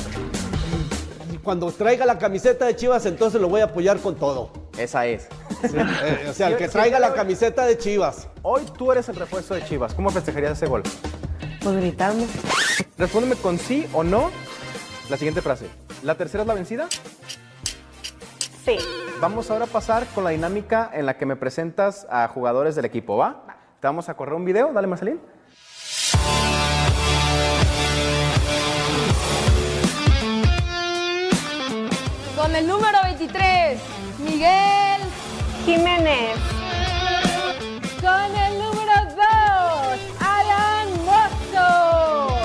[1.44, 4.52] Cuando traiga la camiseta de Chivas, entonces lo voy a apoyar con todo.
[4.78, 5.28] Esa es.
[5.64, 8.28] Eh, o sea, el que traiga la camiseta de Chivas.
[8.42, 9.94] Hoy tú eres el refuerzo de Chivas.
[9.94, 10.84] ¿Cómo festejarías ese gol?
[11.62, 12.26] Pues gritando.
[12.98, 14.32] Respóndeme con sí o no
[15.10, 15.68] la siguiente frase.
[16.02, 16.88] ¿La tercera es la vencida?
[18.66, 18.78] Sí.
[19.20, 22.86] Vamos ahora a pasar con la dinámica en la que me presentas a jugadores del
[22.86, 23.46] equipo, ¿va?
[23.80, 24.72] Te vamos a correr un video.
[24.74, 25.22] Dale, Marcelín.
[32.44, 33.80] Con el número 23,
[34.20, 35.02] Miguel
[35.64, 36.36] Jiménez.
[38.02, 39.18] Con el número 2,
[40.20, 42.38] Alan Mozo.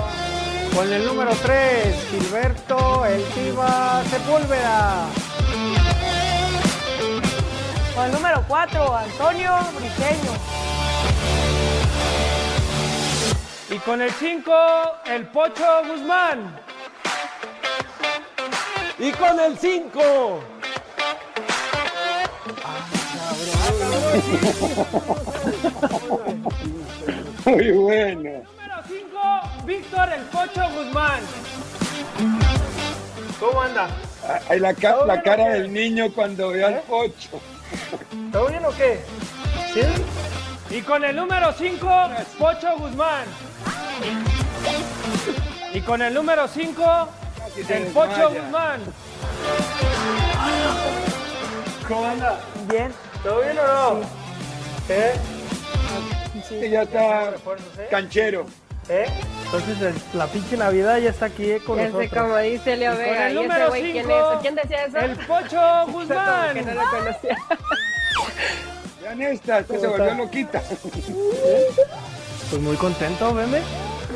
[0.73, 5.07] Con el número 3, Gilberto El Tiva Sepúlveda.
[7.97, 10.33] Con el número 4, Antonio Briceño.
[13.69, 14.53] Y con el 5,
[15.07, 16.67] el Pocho Guzmán.
[18.99, 20.41] Y con el 5.
[27.45, 28.21] Muy bueno.
[28.21, 31.21] Número 5, Víctor El Pocho Guzmán.
[33.41, 33.89] ¿Cómo anda?
[34.49, 37.41] Ay, la, ca- la cara del niño cuando ve al pocho.
[38.33, 39.01] ¿Todo bien o qué?
[39.73, 40.77] ¿Sí?
[40.77, 41.89] Y con el número 5,
[42.39, 43.25] Pocho Guzmán.
[45.73, 47.09] Y con el número 5,
[47.64, 48.31] se el Pocho.
[48.31, 48.81] Guzmán.
[51.87, 52.40] ¿Cómo anda?
[52.71, 52.92] Bien.
[53.23, 54.01] ¿Todo bien o no?
[54.88, 55.14] ¿Eh?
[56.49, 57.33] Que ya está
[57.90, 58.47] canchero.
[58.88, 59.07] ¿Eh?
[59.44, 62.23] Entonces el- la pinche Navidad ya está aquí eh, con Ese, nosotros.
[62.23, 64.38] como dice Leo Y con Vega, el ¿y ese número güey quién cinco, es?
[64.40, 64.99] ¿Quién decía eso?
[64.99, 66.55] El Pocho Guzmán.
[66.55, 67.37] que no lo conocía.
[69.03, 70.62] Vean esta, esta se volvió loquita.
[72.51, 73.61] Pues muy contento, veme.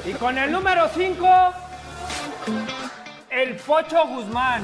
[0.07, 1.27] Y con el número 5,
[3.33, 4.63] el Pocho Guzmán.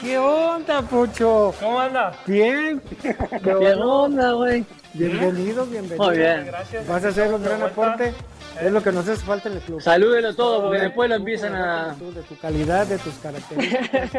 [0.00, 1.54] ¿Qué onda, Pocho?
[1.60, 2.12] ¿Cómo anda?
[2.26, 2.82] Bien.
[3.44, 4.64] ¿Qué onda, güey?
[4.92, 6.04] Bienvenido, bienvenido.
[6.04, 6.46] Muy bien.
[6.46, 6.86] Gracias.
[6.86, 8.12] Vas a hacer un gran aporte.
[8.60, 9.80] Es lo que nos hace falta en el club.
[9.80, 11.94] Salúdenlo todo porque después lo empiezan a.
[11.94, 14.12] De tu calidad, de tus características,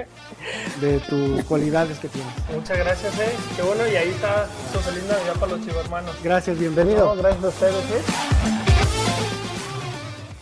[0.81, 2.33] de tus cualidades que tienes.
[2.51, 3.35] Muchas gracias, eh.
[3.55, 6.15] Qué bueno, y ahí está su feliz Navidad para los chivos hermanos.
[6.23, 7.13] Gracias, bienvenido.
[7.15, 8.62] gracias a ustedes, eh.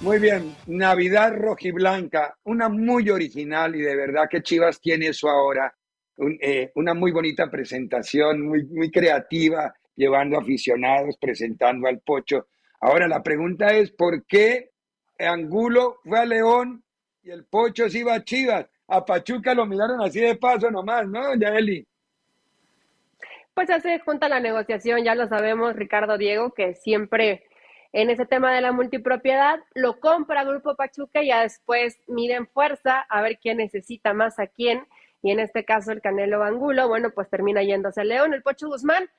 [0.01, 5.75] Muy bien, Navidad rojiblanca, una muy original y de verdad que Chivas tiene eso ahora.
[6.17, 12.47] Eh, una muy bonita presentación, muy, muy creativa, llevando aficionados, presentando al Pocho.
[12.79, 14.71] Ahora la pregunta es, ¿por qué
[15.19, 16.83] Angulo fue a León
[17.21, 18.65] y el Pocho se iba a Chivas?
[18.87, 21.87] A Pachuca lo miraron así de paso nomás, ¿no, Yaeli?
[23.53, 27.43] Pues ya se junta la negociación, ya lo sabemos, Ricardo Diego, que siempre
[27.93, 33.01] en ese tema de la multipropiedad lo compra Grupo Pachuca y ya después miden fuerza
[33.09, 34.87] a ver quién necesita más a quién.
[35.21, 38.67] Y en este caso el Canelo Angulo, bueno, pues termina yéndose a León, el Pocho
[38.67, 39.09] Guzmán,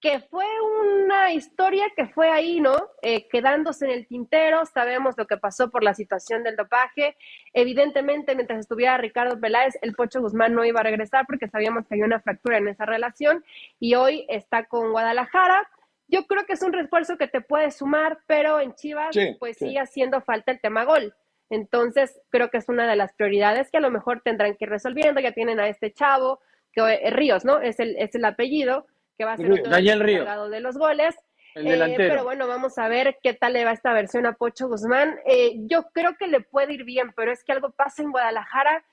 [0.00, 0.44] que fue
[0.82, 2.76] una historia que fue ahí, ¿no?
[3.02, 7.16] Eh, quedándose en el tintero, sabemos lo que pasó por la situación del dopaje.
[7.52, 11.94] Evidentemente, mientras estuviera Ricardo Peláez, el Pocho Guzmán no iba a regresar porque sabíamos que
[11.94, 13.44] había una fractura en esa relación
[13.80, 15.68] y hoy está con Guadalajara.
[16.08, 19.58] Yo creo que es un refuerzo que te puede sumar, pero en Chivas Sí, pues
[19.58, 19.66] sí.
[19.66, 21.14] sigue haciendo falta el tema gol.
[21.50, 24.70] Entonces, creo que es una de las prioridades que a lo mejor tendrán que ir
[24.70, 25.20] resolviendo.
[25.20, 26.40] Ya tienen a este chavo,
[26.72, 27.60] que eh, Ríos, ¿no?
[27.60, 30.20] Es el, es el apellido, que va a ser otro Daniel Ríos.
[30.22, 31.14] encargado de los goles.
[31.54, 32.08] El Eh, delantero.
[32.10, 35.18] pero bueno, vamos a ver qué tal le va esta versión a Pocho Guzmán.
[35.26, 38.84] Eh, yo creo que le puede ir bien, pero es que algo pasa en Guadalajara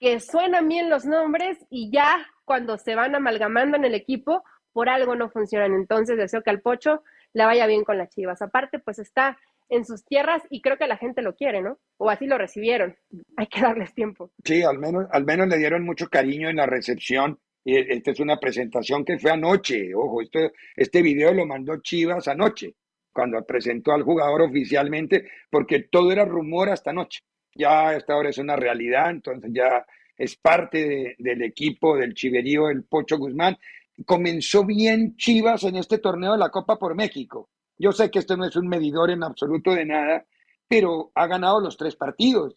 [0.00, 4.88] que suenan bien los nombres y ya cuando se van amalgamando en el equipo, por
[4.88, 5.74] algo no funcionan.
[5.74, 7.02] Entonces deseo que al Pocho
[7.32, 8.42] le vaya bien con las Chivas.
[8.42, 9.38] Aparte, pues está
[9.70, 11.78] en sus tierras y creo que la gente lo quiere, ¿no?
[11.98, 12.96] O así lo recibieron.
[13.36, 14.30] Hay que darles tiempo.
[14.44, 17.38] Sí, al menos, al menos le dieron mucho cariño en la recepción.
[17.64, 19.94] Y esta es una presentación que fue anoche.
[19.94, 20.38] Ojo, esto,
[20.74, 22.74] este video lo mandó Chivas anoche,
[23.12, 27.20] cuando presentó al jugador oficialmente, porque todo era rumor hasta anoche.
[27.54, 29.84] Ya esta ahora es una realidad, entonces ya
[30.16, 33.58] es parte de- del equipo del Chiverío, el Pocho Guzmán.
[34.06, 37.48] Comenzó bien Chivas en este torneo de la Copa por México.
[37.76, 40.24] Yo sé que esto no es un medidor en absoluto de nada,
[40.68, 42.56] pero ha ganado los tres partidos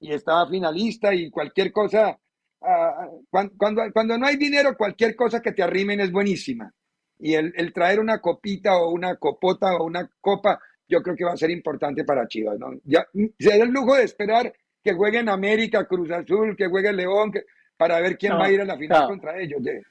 [0.00, 2.18] y estaba finalista y cualquier cosa,
[2.62, 6.72] ah, cuan- cuando, cuando, no hay dinero, cualquier cosa que te arrimen es buenísima.
[7.18, 11.24] Y el, el traer una copita o una copota o una copa, yo creo que
[11.24, 12.58] va a ser importante para Chivas.
[12.58, 12.70] ¿no?
[12.84, 13.06] Ya,
[13.38, 14.52] se da el lujo de esperar
[14.84, 17.44] que jueguen América, Cruz Azul, que juegue León, que-
[17.76, 19.60] para ver quién No, va a ir a la final contra ellos.
[19.66, 19.82] Eh,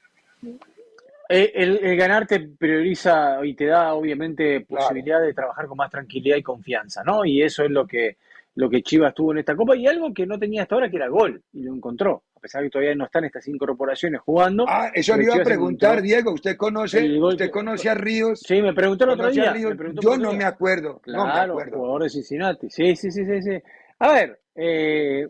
[1.28, 6.36] El, el ganar te prioriza y te da obviamente posibilidad de trabajar con más tranquilidad
[6.36, 7.24] y confianza, ¿no?
[7.24, 8.16] Y eso es lo que,
[8.54, 10.96] lo que Chivas tuvo en esta Copa y algo que no tenía hasta ahora, que
[10.96, 14.64] era gol, y lo encontró, a pesar de que todavía no están estas incorporaciones jugando.
[14.66, 18.40] Ah, eso le iba a preguntar, Diego, ¿usted conoce, usted conoce a Ríos?
[18.40, 19.54] Sí, me preguntó el otro día.
[20.00, 21.76] Yo no me acuerdo, claro, no me acuerdo.
[21.76, 23.42] jugador de Cincinnati, sí, sí, sí, sí.
[23.42, 23.62] sí.
[24.00, 25.28] A ver, eh,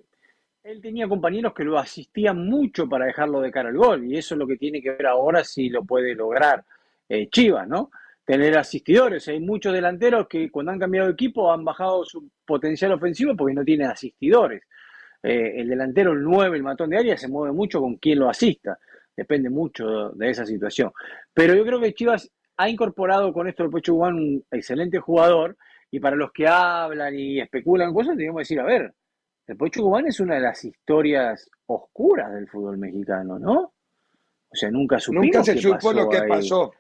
[0.71, 4.35] él tenía compañeros que lo asistían mucho para dejarlo de cara al gol, y eso
[4.35, 6.63] es lo que tiene que ver ahora si lo puede lograr
[7.09, 7.91] eh, Chivas, ¿no?
[8.25, 9.27] Tener asistidores.
[9.29, 13.55] Hay muchos delanteros que cuando han cambiado de equipo han bajado su potencial ofensivo porque
[13.55, 14.63] no tienen asistidores.
[15.23, 18.29] Eh, el delantero, el 9, el matón de área, se mueve mucho con quien lo
[18.29, 18.79] asista.
[19.17, 20.93] Depende mucho de esa situación.
[21.33, 25.57] Pero yo creo que Chivas ha incorporado con esto el Pocho Guzmán un excelente jugador.
[25.91, 28.93] Y para los que hablan y especulan cosas, tenemos que decir, a ver,
[29.49, 33.61] el Pocho Guzmán es una de las historias oscuras del fútbol mexicano, ¿no?
[34.51, 36.29] O sea, nunca supimos Nunca se qué supo pasó lo que ahí.
[36.29, 36.73] pasó.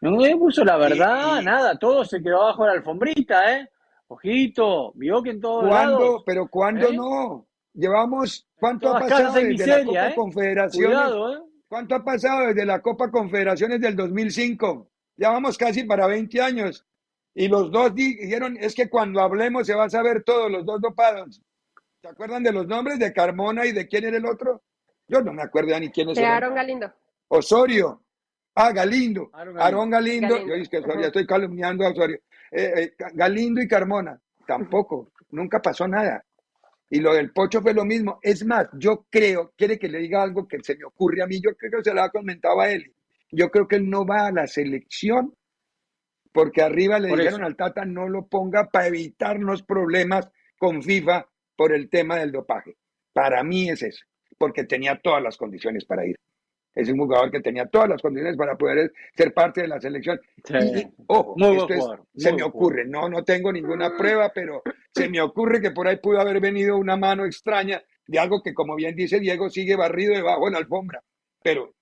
[0.00, 3.56] No me puso la verdad, Y- y- nada, todo se quedó abajo de la alfombrita,
[3.56, 3.68] ¿eh?
[4.08, 5.98] Ojito, vio que en todos ¿Cuándo?
[5.98, 6.22] lados.
[6.26, 6.96] Pero ¿cuándo ¿Eh?
[6.96, 7.46] no?
[7.74, 10.14] Llevamos, ¿cuánto ha pasado desde la Copa ¿eh?
[10.14, 10.88] Confederaciones?
[10.98, 11.40] Cuidado, ¿eh?
[11.68, 14.88] ¿Cuánto ha pasado desde la Copa Confederaciones del 2005?
[15.16, 16.86] Ya vamos casi para 20 años.
[17.34, 20.64] Y los dos di- dijeron, es que cuando hablemos se va a saber todo, los
[20.64, 21.42] dos dopados.
[22.06, 24.62] ¿Se acuerdan de los nombres de Carmona y de quién era el otro?
[25.08, 26.34] Yo no me acuerdo ya ni quiénes De eran.
[26.34, 26.92] Aaron Galindo.
[27.28, 28.02] Osorio.
[28.54, 29.28] Ah, Galindo.
[29.32, 30.28] Aaron Aarón Galindo.
[30.28, 30.34] Galindo.
[30.34, 30.54] Galindo.
[30.54, 32.18] Yo dije que Osorio, estoy calumniando a Osorio.
[32.52, 34.20] Eh, eh, Ga- Galindo y Carmona.
[34.46, 35.10] Tampoco.
[35.30, 36.24] Nunca pasó nada.
[36.88, 38.20] Y lo del Pocho fue lo mismo.
[38.22, 41.40] Es más, yo creo, quiere que le diga algo que se me ocurre a mí,
[41.40, 42.94] yo creo que se lo ha comentado a él.
[43.32, 45.34] Yo creo que él no va a la selección
[46.32, 47.46] porque arriba le Por dijeron eso.
[47.48, 52.76] al Tata no lo ponga para evitarnos problemas con FIFA por el tema del dopaje.
[53.12, 54.04] Para mí es eso,
[54.38, 56.16] porque tenía todas las condiciones para ir.
[56.74, 60.20] Es un jugador que tenía todas las condiciones para poder ser parte de la selección.
[60.44, 60.54] Sí.
[60.58, 61.84] Y, y, ojo, Muy es-
[62.22, 64.62] se me ocurre, no, no tengo ninguna prueba, pero
[64.94, 68.52] se me ocurre que por ahí pudo haber venido una mano extraña de algo que,
[68.52, 71.02] como bien dice Diego, sigue barrido debajo de la alfombra.
[71.42, 71.72] Pero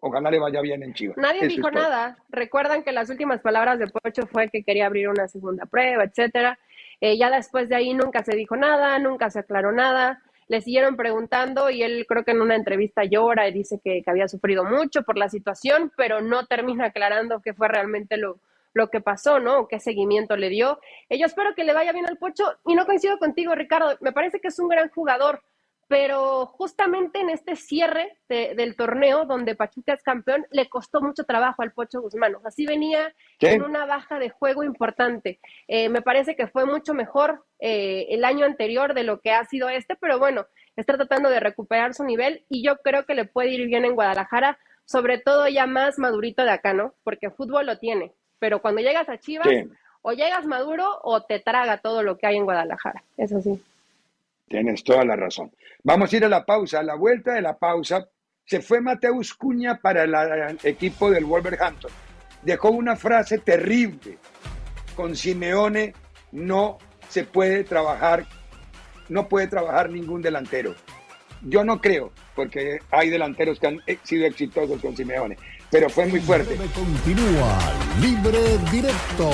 [0.00, 1.16] ojalá le vaya bien en Chivas.
[1.16, 2.18] Nadie Eso dijo nada.
[2.28, 6.58] Recuerdan que las últimas palabras de Pocho fue que quería abrir una segunda prueba, etcétera.
[7.00, 10.22] Eh, ya después de ahí nunca se dijo nada, nunca se aclaró nada.
[10.48, 14.28] Le siguieron preguntando y él creo que en una entrevista llora y dice que, había
[14.28, 18.40] sufrido mucho por la situación, pero no termina aclarando qué fue realmente lo,
[18.74, 19.68] lo que pasó, ¿no?
[19.68, 20.80] Qué seguimiento le dio.
[21.08, 23.96] Eh, yo espero que le vaya bien al Pocho y no coincido contigo, Ricardo.
[24.00, 25.42] Me parece que es un gran jugador,
[25.90, 31.24] pero justamente en este cierre de- del torneo donde Pachuca es campeón, le costó mucho
[31.24, 32.36] trabajo al Pocho Guzmán.
[32.36, 33.46] O sea, sí venía Sí.
[33.46, 35.40] en una baja de juego importante.
[35.66, 39.44] Eh, me parece que fue mucho mejor eh, el año anterior de lo que ha
[39.46, 43.24] sido este, pero bueno, está tratando de recuperar su nivel y yo creo que le
[43.24, 46.94] puede ir bien en Guadalajara, sobre todo ya más madurito de acá, ¿no?
[47.02, 49.48] Porque fútbol lo tiene, pero cuando llegas a Chivas,
[50.02, 53.02] o llegas maduro o te traga todo lo que hay en Guadalajara.
[53.16, 53.60] Eso sí.
[54.50, 55.52] Tienes toda la razón.
[55.84, 56.80] Vamos a ir a la pausa.
[56.80, 58.08] A la vuelta de la pausa,
[58.44, 61.92] se fue Mateus Cuña para el, el equipo del Wolverhampton.
[62.42, 64.18] Dejó una frase terrible.
[64.96, 65.94] Con Simeone
[66.32, 68.26] no se puede trabajar,
[69.08, 70.74] no puede trabajar ningún delantero.
[71.42, 75.38] Yo no creo, porque hay delanteros que han eh, sido exitosos con Simeone,
[75.70, 76.56] pero fue muy fuerte.
[76.74, 77.56] Continúa
[78.00, 79.30] Libre Directo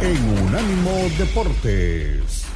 [0.00, 2.47] en Unánimo Deportes.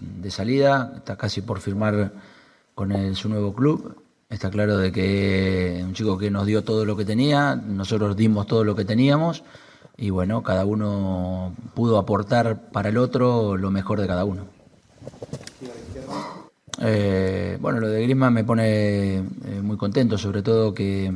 [0.00, 2.12] De, salida, está casi por firmar
[2.74, 3.96] con el- su nuevo club.
[4.28, 8.46] Está claro de que un chico que nos dio todo lo que tenía, nosotros dimos
[8.46, 9.42] todo lo que teníamos
[9.96, 14.44] y bueno, cada uno pudo aportar para el otro lo mejor de cada uno.
[16.80, 19.24] Eh, bueno, lo de Griezmann me pone eh,
[19.62, 21.12] muy contento, sobre todo que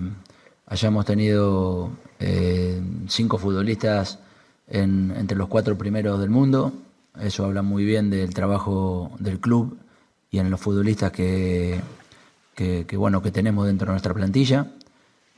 [0.67, 4.19] hayamos tenido eh, cinco futbolistas
[4.69, 6.73] en- entre los cuatro primeros del mundo.
[7.21, 9.79] Eso habla muy bien del trabajo del club
[10.31, 11.81] y en los futbolistas que,
[12.55, 14.67] que, bueno, que tenemos dentro de nuestra plantilla.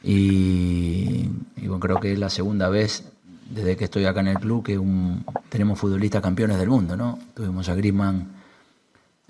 [0.02, 3.04] Y, bueno, creo que es la segunda vez
[3.50, 4.80] desde que estoy acá en el club que
[5.48, 7.18] tenemos futbolistas campeones del mundo, ¿no?
[7.34, 8.28] Tuvimos a Griezmann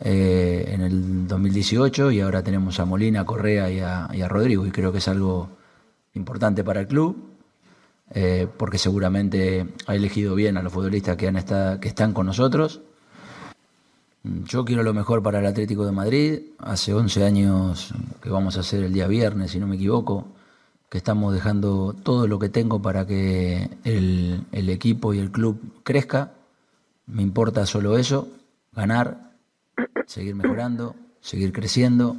[0.01, 4.67] eh, en el 2018 y ahora tenemos a Molina, Correa y a, y a Rodrigo
[4.67, 5.49] y creo que es algo
[6.15, 7.36] importante para el club
[8.11, 12.27] eh, porque seguramente ha elegido bien a los futbolistas que, han estado, que están con
[12.27, 12.81] nosotros.
[14.23, 16.41] Yo quiero lo mejor para el Atlético de Madrid.
[16.59, 20.29] Hace 11 años que vamos a hacer el día viernes, si no me equivoco,
[20.89, 25.83] que estamos dejando todo lo que tengo para que el, el equipo y el club
[25.83, 26.33] crezca.
[27.07, 28.29] Me importa solo eso,
[28.73, 29.33] ganar,
[30.07, 32.17] seguir mejorando, seguir creciendo,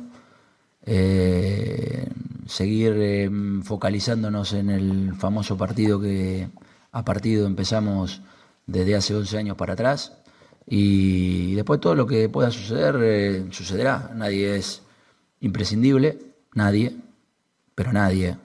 [0.87, 2.07] eh,
[2.45, 3.29] seguir eh,
[3.63, 6.47] focalizándonos en el famoso partido que
[6.93, 8.21] a partido empezamos
[8.65, 10.17] desde hace 11 años para atrás
[10.65, 14.11] y después todo lo que pueda suceder eh, sucederá.
[14.15, 14.81] Nadie es
[15.41, 16.19] imprescindible,
[16.53, 16.95] nadie,
[17.75, 18.37] pero nadie.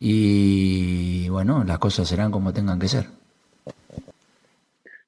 [0.00, 3.06] Y bueno, las cosas serán como tengan que ser.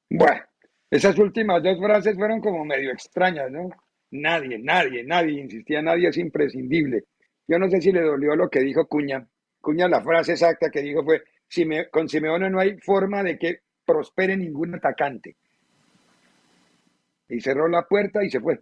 [0.08, 0.40] Bueno,
[0.88, 3.70] esas últimas dos frases fueron como medio extrañas, ¿no?
[4.10, 7.04] Nadie, nadie, nadie, insistía, nadie es imprescindible.
[7.46, 9.26] Yo no sé si le dolió lo que dijo Cuña.
[9.60, 11.22] Cuña, la frase exacta que dijo fue,
[11.90, 15.36] con Simeone no hay forma de que prospere ningún atacante.
[17.28, 18.60] Y cerró la puerta y se fue.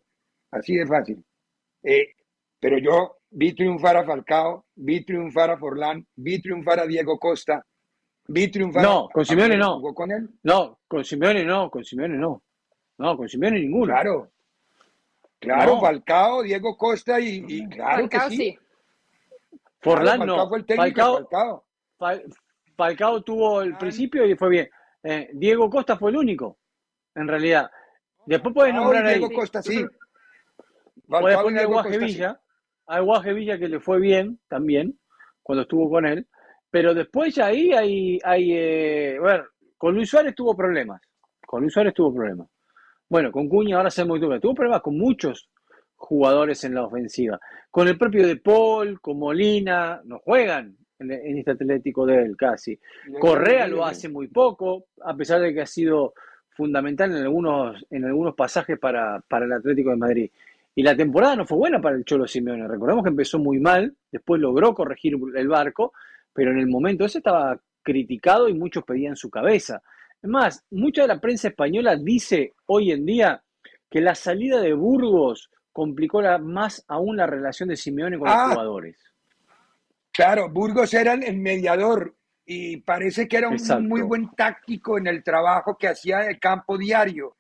[0.51, 1.25] Así de fácil.
[1.83, 2.15] Eh,
[2.59, 7.65] pero yo vi triunfar a Falcao, vi triunfar a Forlán, vi triunfar a Diego Costa,
[8.29, 9.11] vi triunfar No, a...
[9.13, 9.75] con Simeone no.
[9.77, 10.29] ¿Jugó con él?
[10.43, 12.43] No, con Simeone no, con Simeone no.
[12.99, 13.93] No, con Simeone ninguno.
[13.93, 14.33] Claro.
[15.47, 15.81] Claro, No.
[15.81, 18.37] Falcao, Diego Costa y, y claro Falcao que sí.
[18.37, 18.59] sí.
[19.81, 20.33] Forlán Claro, no.
[20.35, 21.65] Falcao fue el técnico, Falcao, Falcao.
[21.99, 22.35] Fal-
[22.77, 24.69] Falcao tuvo el principio y fue bien.
[25.03, 26.59] Eh, Diego Costa fue el único,
[27.15, 27.71] en realidad.
[28.27, 29.19] Después puedes y nombrar ahí.
[29.19, 29.85] Diego Costa, sí.
[31.09, 31.99] Puedes poner a Guaje.
[31.99, 32.41] Villa,
[32.87, 34.99] a Guaje Villa que le fue bien también,
[35.43, 36.27] cuando estuvo con él.
[36.71, 39.45] Pero después ya ahí hay, hay eh, bueno,
[39.79, 41.01] con Luis Suárez tuvo problemas.
[41.47, 42.49] Con Luis Suárez tuvo problemas.
[43.09, 45.49] Bueno, con Cuña ahora sabemos que tuvo, tuvo problemas con muchos
[45.95, 47.39] jugadores en la ofensiva.
[47.71, 52.37] Con el propio De Paul, con Molina, no juegan en, en este Atlético de él
[52.37, 52.79] casi.
[53.19, 56.15] Correa lo hace muy poco, a pesar de que ha sido
[56.57, 60.31] fundamental en algunos, en algunos pasajes para, para el Atlético de Madrid.
[60.75, 62.67] Y la temporada no fue buena para el Cholo Simeone.
[62.67, 65.93] Recordemos que empezó muy mal, después logró corregir el barco,
[66.33, 69.81] pero en el momento ese estaba criticado y muchos pedían su cabeza.
[70.23, 73.43] Es más, mucha de la prensa española dice hoy en día
[73.91, 78.45] que la salida de Burgos complicó la- más aún la relación de Simeone con Ah.
[78.47, 78.97] los jugadores.
[80.13, 82.15] Claro, Burgos era el mediador
[82.47, 83.83] y parece que era un Exacto.
[83.83, 87.37] muy buen táctico en el trabajo que hacía de campo diario.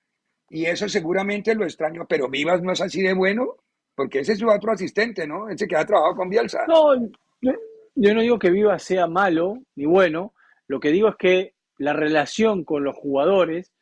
[0.50, 3.56] Y eso seguramente lo extraño, pero Vivas no es así de bueno,
[3.94, 5.48] porque ese es su otro asistente, ¿no?
[5.48, 6.66] Ese que ha trabajado con Bielsa.
[6.68, 6.94] No,
[7.40, 10.34] yo, no digo que Viva sea malo ni bueno,
[10.68, 13.72] lo que digo es que la relación con los jugadores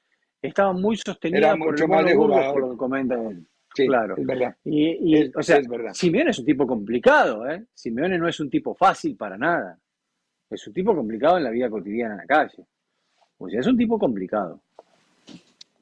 [0.43, 3.15] estaba muy sostenida Era por mucho el más Mono de Burgos, por lo que comenta
[3.15, 3.47] él.
[3.75, 4.15] Sí, claro.
[4.17, 4.57] es verdad.
[4.65, 5.93] Y, y, Es- o sea, es verdad.
[5.95, 7.65] Simeone es un tipo complicado, ¿eh?
[7.75, 9.79] Simeone no es un tipo fácil para nada.
[10.51, 12.65] Es un tipo complicado en la vida cotidiana en la calle.
[13.39, 14.61] O sea, es un tipo complicado.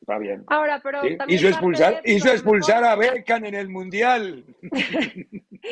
[0.00, 0.42] Está bien.
[0.48, 4.44] Ahora, pero Sí, Hizo expulsar, hizo expulsar a Beckham en el Mundial.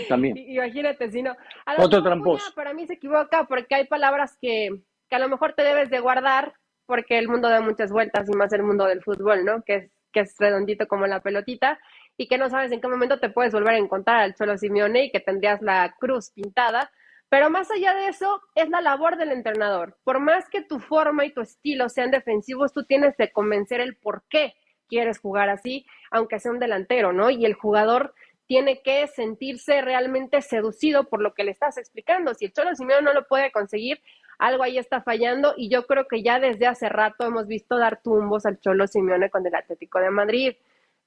[0.08, 0.36] También.
[0.48, 1.34] Imagínate, si no.
[1.66, 2.52] A Otro tramposo.
[2.54, 4.68] Para mí se equivoca porque hay palabras que,
[5.10, 6.54] que a lo mejor te debes de guardar
[6.86, 9.62] porque el mundo da muchas vueltas y más el mundo del fútbol, ¿no?
[9.62, 11.78] Que es, redondito como la pelotita
[12.16, 15.04] y que no sabes en qué momento te puedes volver a encontrar al Cholo Simeone
[15.04, 16.90] y que tendrías la cruz pintada.
[17.28, 19.96] Pero más allá de eso, es la labor del entrenador.
[20.02, 23.96] Por más que tu forma y tu estilo sean defensivos, tú tienes que convencer el
[23.96, 24.54] por qué
[24.88, 27.30] quieres jugar así, aunque sea un delantero, ¿no?
[27.30, 28.14] Y el jugador
[28.50, 32.34] tiene que sentirse realmente seducido por lo que le estás explicando.
[32.34, 34.00] Si el Cholo Simeone no lo puede conseguir,
[34.40, 38.02] algo ahí está fallando y yo creo que ya desde hace rato hemos visto dar
[38.02, 40.56] tumbos al Cholo Simeone con el Atlético de Madrid.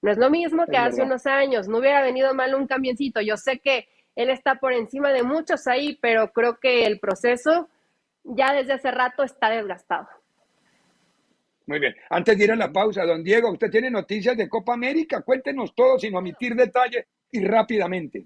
[0.01, 1.05] No es lo mismo que Es hace verdad.
[1.07, 3.19] unos años, no hubiera venido mal un cambiecito.
[3.19, 7.67] Yo sé que él está por encima de muchos ahí, pero creo que el proceso
[8.23, 10.07] ya desde hace rato está desgastado.
[11.65, 11.93] Muy bien.
[12.09, 15.19] Antes de ir a la pausa, don Diego, usted tiene noticias de Copa América.
[15.23, 18.25] Cuéntenos todo sin omitir detalles y rápidamente.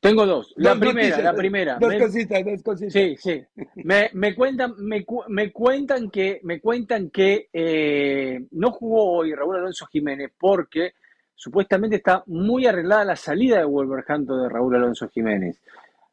[0.00, 0.52] Tengo dos.
[0.56, 1.78] La Dos primera, noticias, la primera.
[1.78, 2.92] Dos Me- cositas, dos cositas.
[2.92, 3.42] Sí, sí.
[3.76, 9.56] Me, me cuentan, me, me cuentan que, me cuentan que eh, no jugó hoy Raúl
[9.56, 10.94] Alonso Jiménez porque
[11.34, 15.60] supuestamente está muy arreglada la salida de Wolverhampton de Raúl Alonso Jiménez.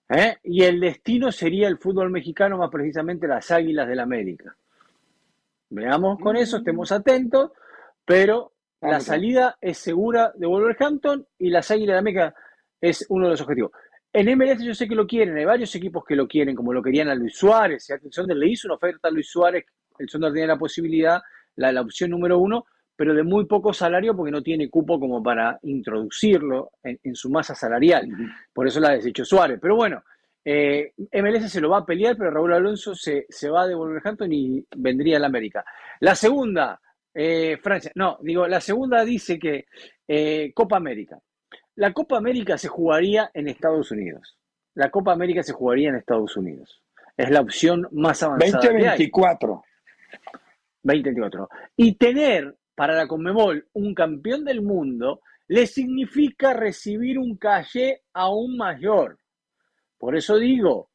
[0.09, 0.37] ¿eh?
[0.43, 4.55] Y el destino sería el fútbol mexicano, más precisamente las Águilas del América.
[5.69, 7.51] Veamos con eso, estemos atentos,
[8.05, 12.35] pero la Vamos, salida es segura de Wolverhampton y las Águilas de América
[12.79, 13.71] es uno de los objetivos.
[14.13, 16.81] En MLS yo sé que lo quieren, hay varios equipos que lo quieren, como lo
[16.81, 17.89] querían a Luis Suárez.
[17.89, 19.65] El Sonder le hizo una oferta a Luis Suárez,
[19.97, 21.21] el Sonder tiene la posibilidad,
[21.55, 22.65] la, la opción número uno,
[22.95, 27.29] pero de muy poco salario porque no tiene cupo como para introducirlo en, en su
[27.29, 28.07] masa salarial.
[28.53, 29.59] Por eso la ha deshecho Suárez.
[29.61, 30.03] Pero bueno,
[30.43, 34.31] eh, MLS se lo va a pelear, pero Raúl Alonso se, se va de Wolverhampton
[34.31, 35.65] y vendría a la América.
[35.99, 36.79] La segunda,
[37.19, 39.65] eh, Francia, no, digo, la segunda dice que
[40.07, 41.19] eh, Copa América.
[41.73, 44.37] La Copa América se jugaría en Estados Unidos.
[44.75, 46.79] La Copa América se jugaría en Estados Unidos.
[47.17, 48.61] Es la opción más avanzada.
[48.61, 48.73] que hay.
[48.73, 49.63] 2024.
[50.83, 51.49] 2024.
[51.75, 58.57] Y tener para la Conmebol un campeón del mundo le significa recibir un caché aún
[58.57, 59.17] mayor.
[59.97, 60.91] Por eso digo,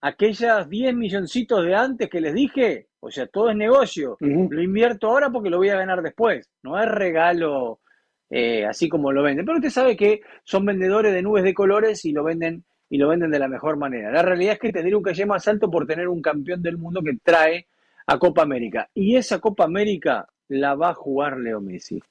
[0.00, 5.08] aquellas 10 milloncitos de antes que les dije, o sea, todo es negocio, lo invierto
[5.08, 6.48] ahora porque lo voy a ganar después.
[6.62, 7.80] No es regalo
[8.30, 9.44] eh, así como lo venden.
[9.44, 13.08] Pero usted sabe que son vendedores de nubes de colores y lo venden y lo
[13.08, 14.10] venden de la mejor manera.
[14.10, 17.02] La realidad es que tendría un caché más alto por tener un campeón del mundo
[17.02, 17.66] que trae
[18.06, 18.88] a Copa América.
[18.94, 22.02] Y esa Copa América la va a jugar Leo Messi.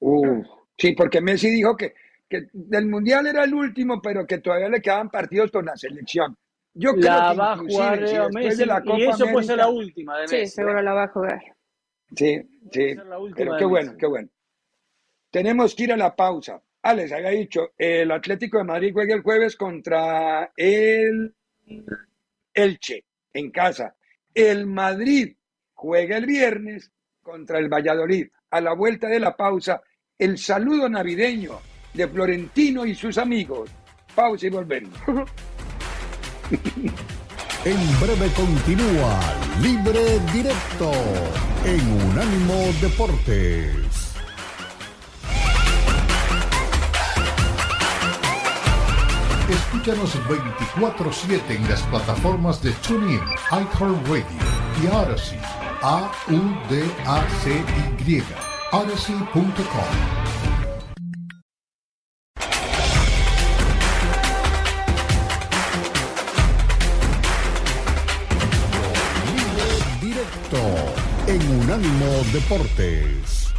[0.00, 0.42] Uh,
[0.76, 1.94] sí, porque Messi dijo que,
[2.28, 6.36] que del Mundial era el último, pero que todavía le quedaban partidos con la selección.
[6.80, 9.26] Yo creo La que va a jugar si Leo después Messi de la y eso
[9.32, 10.54] puede ser la América- última de Sí, Messi.
[10.54, 11.40] seguro la va a jugar.
[12.14, 12.96] Sí, sí,
[13.36, 14.28] pero qué bueno, qué bueno.
[15.30, 16.62] Tenemos que ir a la pausa.
[16.82, 21.34] Ah, les había dicho, el Atlético de Madrid juega el jueves contra el
[22.54, 23.96] Elche en casa.
[24.32, 25.36] El Madrid
[25.74, 28.28] juega el viernes contra el Valladolid.
[28.50, 29.82] A la vuelta de la pausa,
[30.16, 31.58] el saludo navideño
[31.92, 33.68] de Florentino y sus amigos.
[34.14, 34.94] Pausa y volvemos.
[37.64, 39.18] En breve continúa
[39.60, 40.92] Libre Directo
[41.64, 41.80] en
[42.10, 43.74] Unánimo Deportes.
[49.50, 50.14] Escúchanos
[50.76, 53.20] 24-7 en las plataformas de TuneIn,
[53.50, 54.24] iHeartRadio
[54.82, 55.40] y Odyssey.
[55.82, 57.02] A-U-D-A-C-Y.
[58.72, 60.27] Odyssey.com.
[72.38, 73.52] Deportes.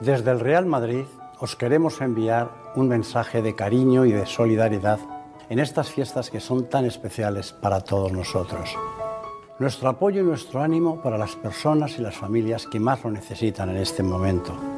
[0.00, 1.06] Desde el Real Madrid
[1.40, 4.98] os queremos enviar un mensaje de cariño y de solidaridad
[5.48, 8.76] en estas fiestas que son tan especiales para todos nosotros.
[9.58, 13.70] Nuestro apoyo y nuestro ánimo para las personas y las familias que más lo necesitan
[13.70, 14.73] en este momento.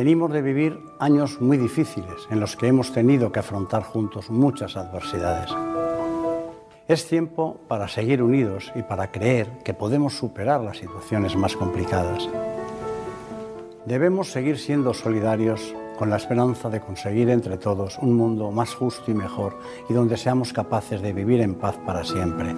[0.00, 4.74] Venimos de vivir años muy difíciles en los que hemos tenido que afrontar juntos muchas
[4.74, 5.50] adversidades.
[6.88, 12.26] Es tiempo para seguir unidos y para creer que podemos superar las situaciones más complicadas.
[13.84, 19.10] Debemos seguir siendo solidarios con la esperanza de conseguir entre todos un mundo más justo
[19.10, 19.58] y mejor
[19.90, 22.54] y donde seamos capaces de vivir en paz para siempre.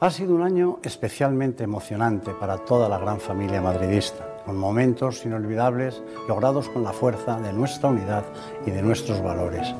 [0.00, 6.00] Ha sido un año especialmente emocionante para toda la gran familia madridista, con momentos inolvidables
[6.28, 8.22] logrados con la fuerza de nuestra unidad
[8.64, 9.74] y de nuestros valores.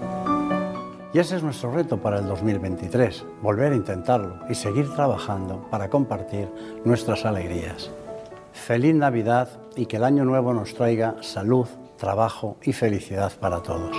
[1.15, 5.89] Y ese es nuestro reto para el 2023, volver a intentarlo y seguir trabajando para
[5.89, 6.51] compartir
[6.85, 7.89] nuestras alegrías.
[8.51, 13.97] Feliz Navidad y que el año nuevo nos traiga salud, trabajo y felicidad para todos.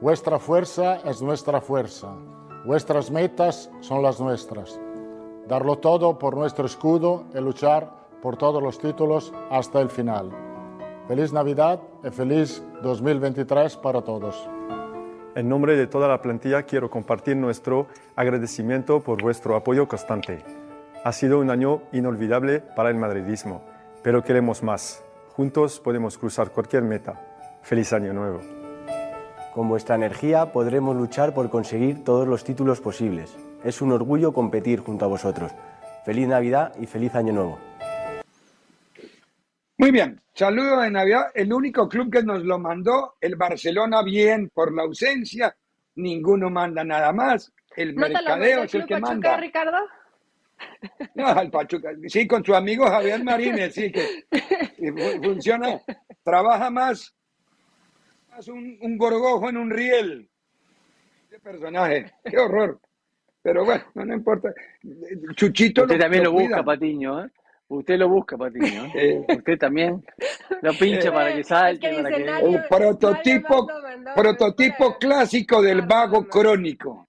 [0.00, 2.14] Vuestra fuerza es nuestra fuerza.
[2.66, 4.80] Vuestras metas son las nuestras.
[5.46, 7.88] Darlo todo por nuestro escudo y luchar
[8.20, 10.32] por todos los títulos hasta el final.
[11.06, 14.50] Feliz Navidad y feliz 2023 para todos.
[15.36, 17.86] En nombre de toda la plantilla quiero compartir nuestro
[18.16, 20.42] agradecimiento por vuestro apoyo constante.
[21.04, 23.62] Ha sido un año inolvidable para el madridismo,
[24.02, 25.04] pero queremos más.
[25.36, 27.60] Juntos podemos cruzar cualquier meta.
[27.62, 28.65] Feliz año nuevo.
[29.56, 33.34] Con vuestra energía podremos luchar por conseguir todos los títulos posibles.
[33.64, 35.50] Es un orgullo competir junto a vosotros.
[36.04, 37.58] Feliz Navidad y feliz Año Nuevo.
[39.78, 41.28] Muy bien, saludo de Navidad.
[41.34, 45.56] El único club que nos lo mandó, el Barcelona, bien por la ausencia.
[45.94, 47.50] Ninguno manda nada más.
[47.74, 49.36] El ¿No te lo mercadeo es el que Pachuca, manda.
[49.38, 49.78] Ricardo?
[51.14, 51.90] No, al Pachuca.
[52.08, 54.26] Sí, con su amigo Javier Marínez, sí, que
[54.76, 55.80] que fu- funciona.
[56.22, 57.14] Trabaja más,
[58.36, 60.28] más un, un gorgojo en un riel.
[61.28, 62.78] Ese personaje, qué horror.
[63.42, 64.52] Pero bueno, no, no importa.
[65.36, 66.62] Chuchito Usted también lo busca.
[66.64, 67.30] Patiño, ¿eh?
[67.68, 68.86] Usted lo busca, Patiño.
[68.94, 69.24] ¿eh?
[69.28, 69.36] Eh.
[69.38, 70.04] Usted también
[70.62, 71.88] lo pincha para que salte.
[71.90, 72.24] Es que para que...
[72.24, 77.08] nadie- Un prototipo, Nadie mandó- prototipo clásico del vago crónico.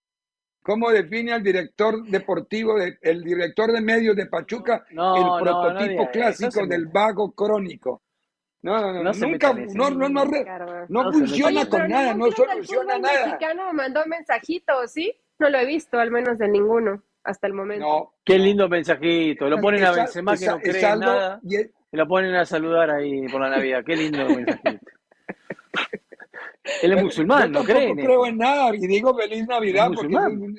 [0.61, 5.39] ¿Cómo define al director deportivo, de- el director de medios de Pachuca, No, el no,
[5.39, 8.01] prototipo clásico del vago crónico?
[8.67, 12.29] No, no, no, No nunca, no, no, no, no No funciona Oye, con nada, no
[12.31, 13.25] soluciona nada.
[13.27, 15.13] mexicano mandó mensajito, ¿sí?
[15.39, 17.85] No lo he visto, al menos de ninguno, hasta el momento.
[17.85, 19.47] No, Qué lindo mensajito.
[19.47, 21.39] Lo ponen a Benzema que no cree en nada.
[21.43, 23.83] y lo ponen a saludar ahí por la Navidad.
[23.85, 24.85] Qué lindo mensajito.
[26.83, 27.87] Él es musulmán, no cree.
[27.87, 30.55] tampoco creo en nada y digo feliz Navidad Es porque musulmán.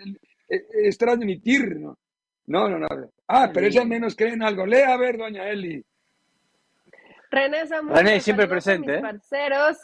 [0.48, 1.98] es, es- es transmitir, ¿no?
[2.46, 2.88] No, no, no.
[3.26, 4.64] Ah, pero al menos cree en algo.
[4.64, 5.84] Lea a ver, doña Eli.
[7.30, 9.02] René Zamora, René, siempre presente, mis ¿eh?
[9.02, 9.76] parceros.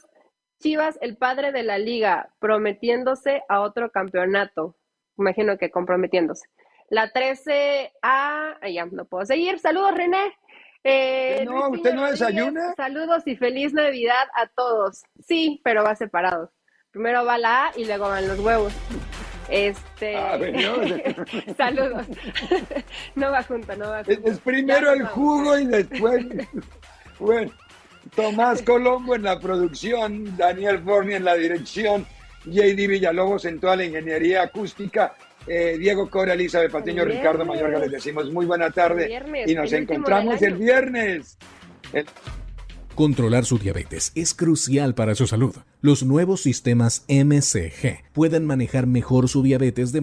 [0.60, 4.76] Chivas, el padre de la liga, prometiéndose a otro campeonato.
[5.18, 6.48] Imagino que comprometiéndose.
[6.88, 9.58] La 13A, ah, ya no puedo seguir.
[9.58, 10.32] Saludos, René.
[10.84, 11.68] Eh, ¿Qué no?
[11.68, 12.74] Luis ¿Usted no Rodríguez, desayuna?
[12.76, 15.02] Saludos y feliz Navidad a todos.
[15.20, 16.52] Sí, pero va separado.
[16.90, 18.72] Primero va la A y luego van los huevos.
[19.48, 20.16] Este.
[20.16, 20.38] Ah.
[21.56, 22.06] Saludos.
[23.14, 24.30] no va junto, no va Es, junto.
[24.30, 26.26] es primero Ya el jugo y después.
[27.18, 27.50] Bueno,
[28.14, 32.06] Tomás Colombo en la producción, Daniel Forni en la dirección,
[32.44, 35.14] JD Villalobos en toda la ingeniería acústica,
[35.46, 37.44] eh, Diego Cora, Elizabeth Patiño, Ricardo.
[37.44, 41.38] Mayorga, les decimos muy buena tarde viernes, y nos el encontramos el viernes.
[41.92, 42.06] El-
[42.94, 45.54] Controlar su diabetes es crucial para su salud.
[45.80, 50.02] Los nuevos sistemas MCG pueden manejar mejor su diabetes de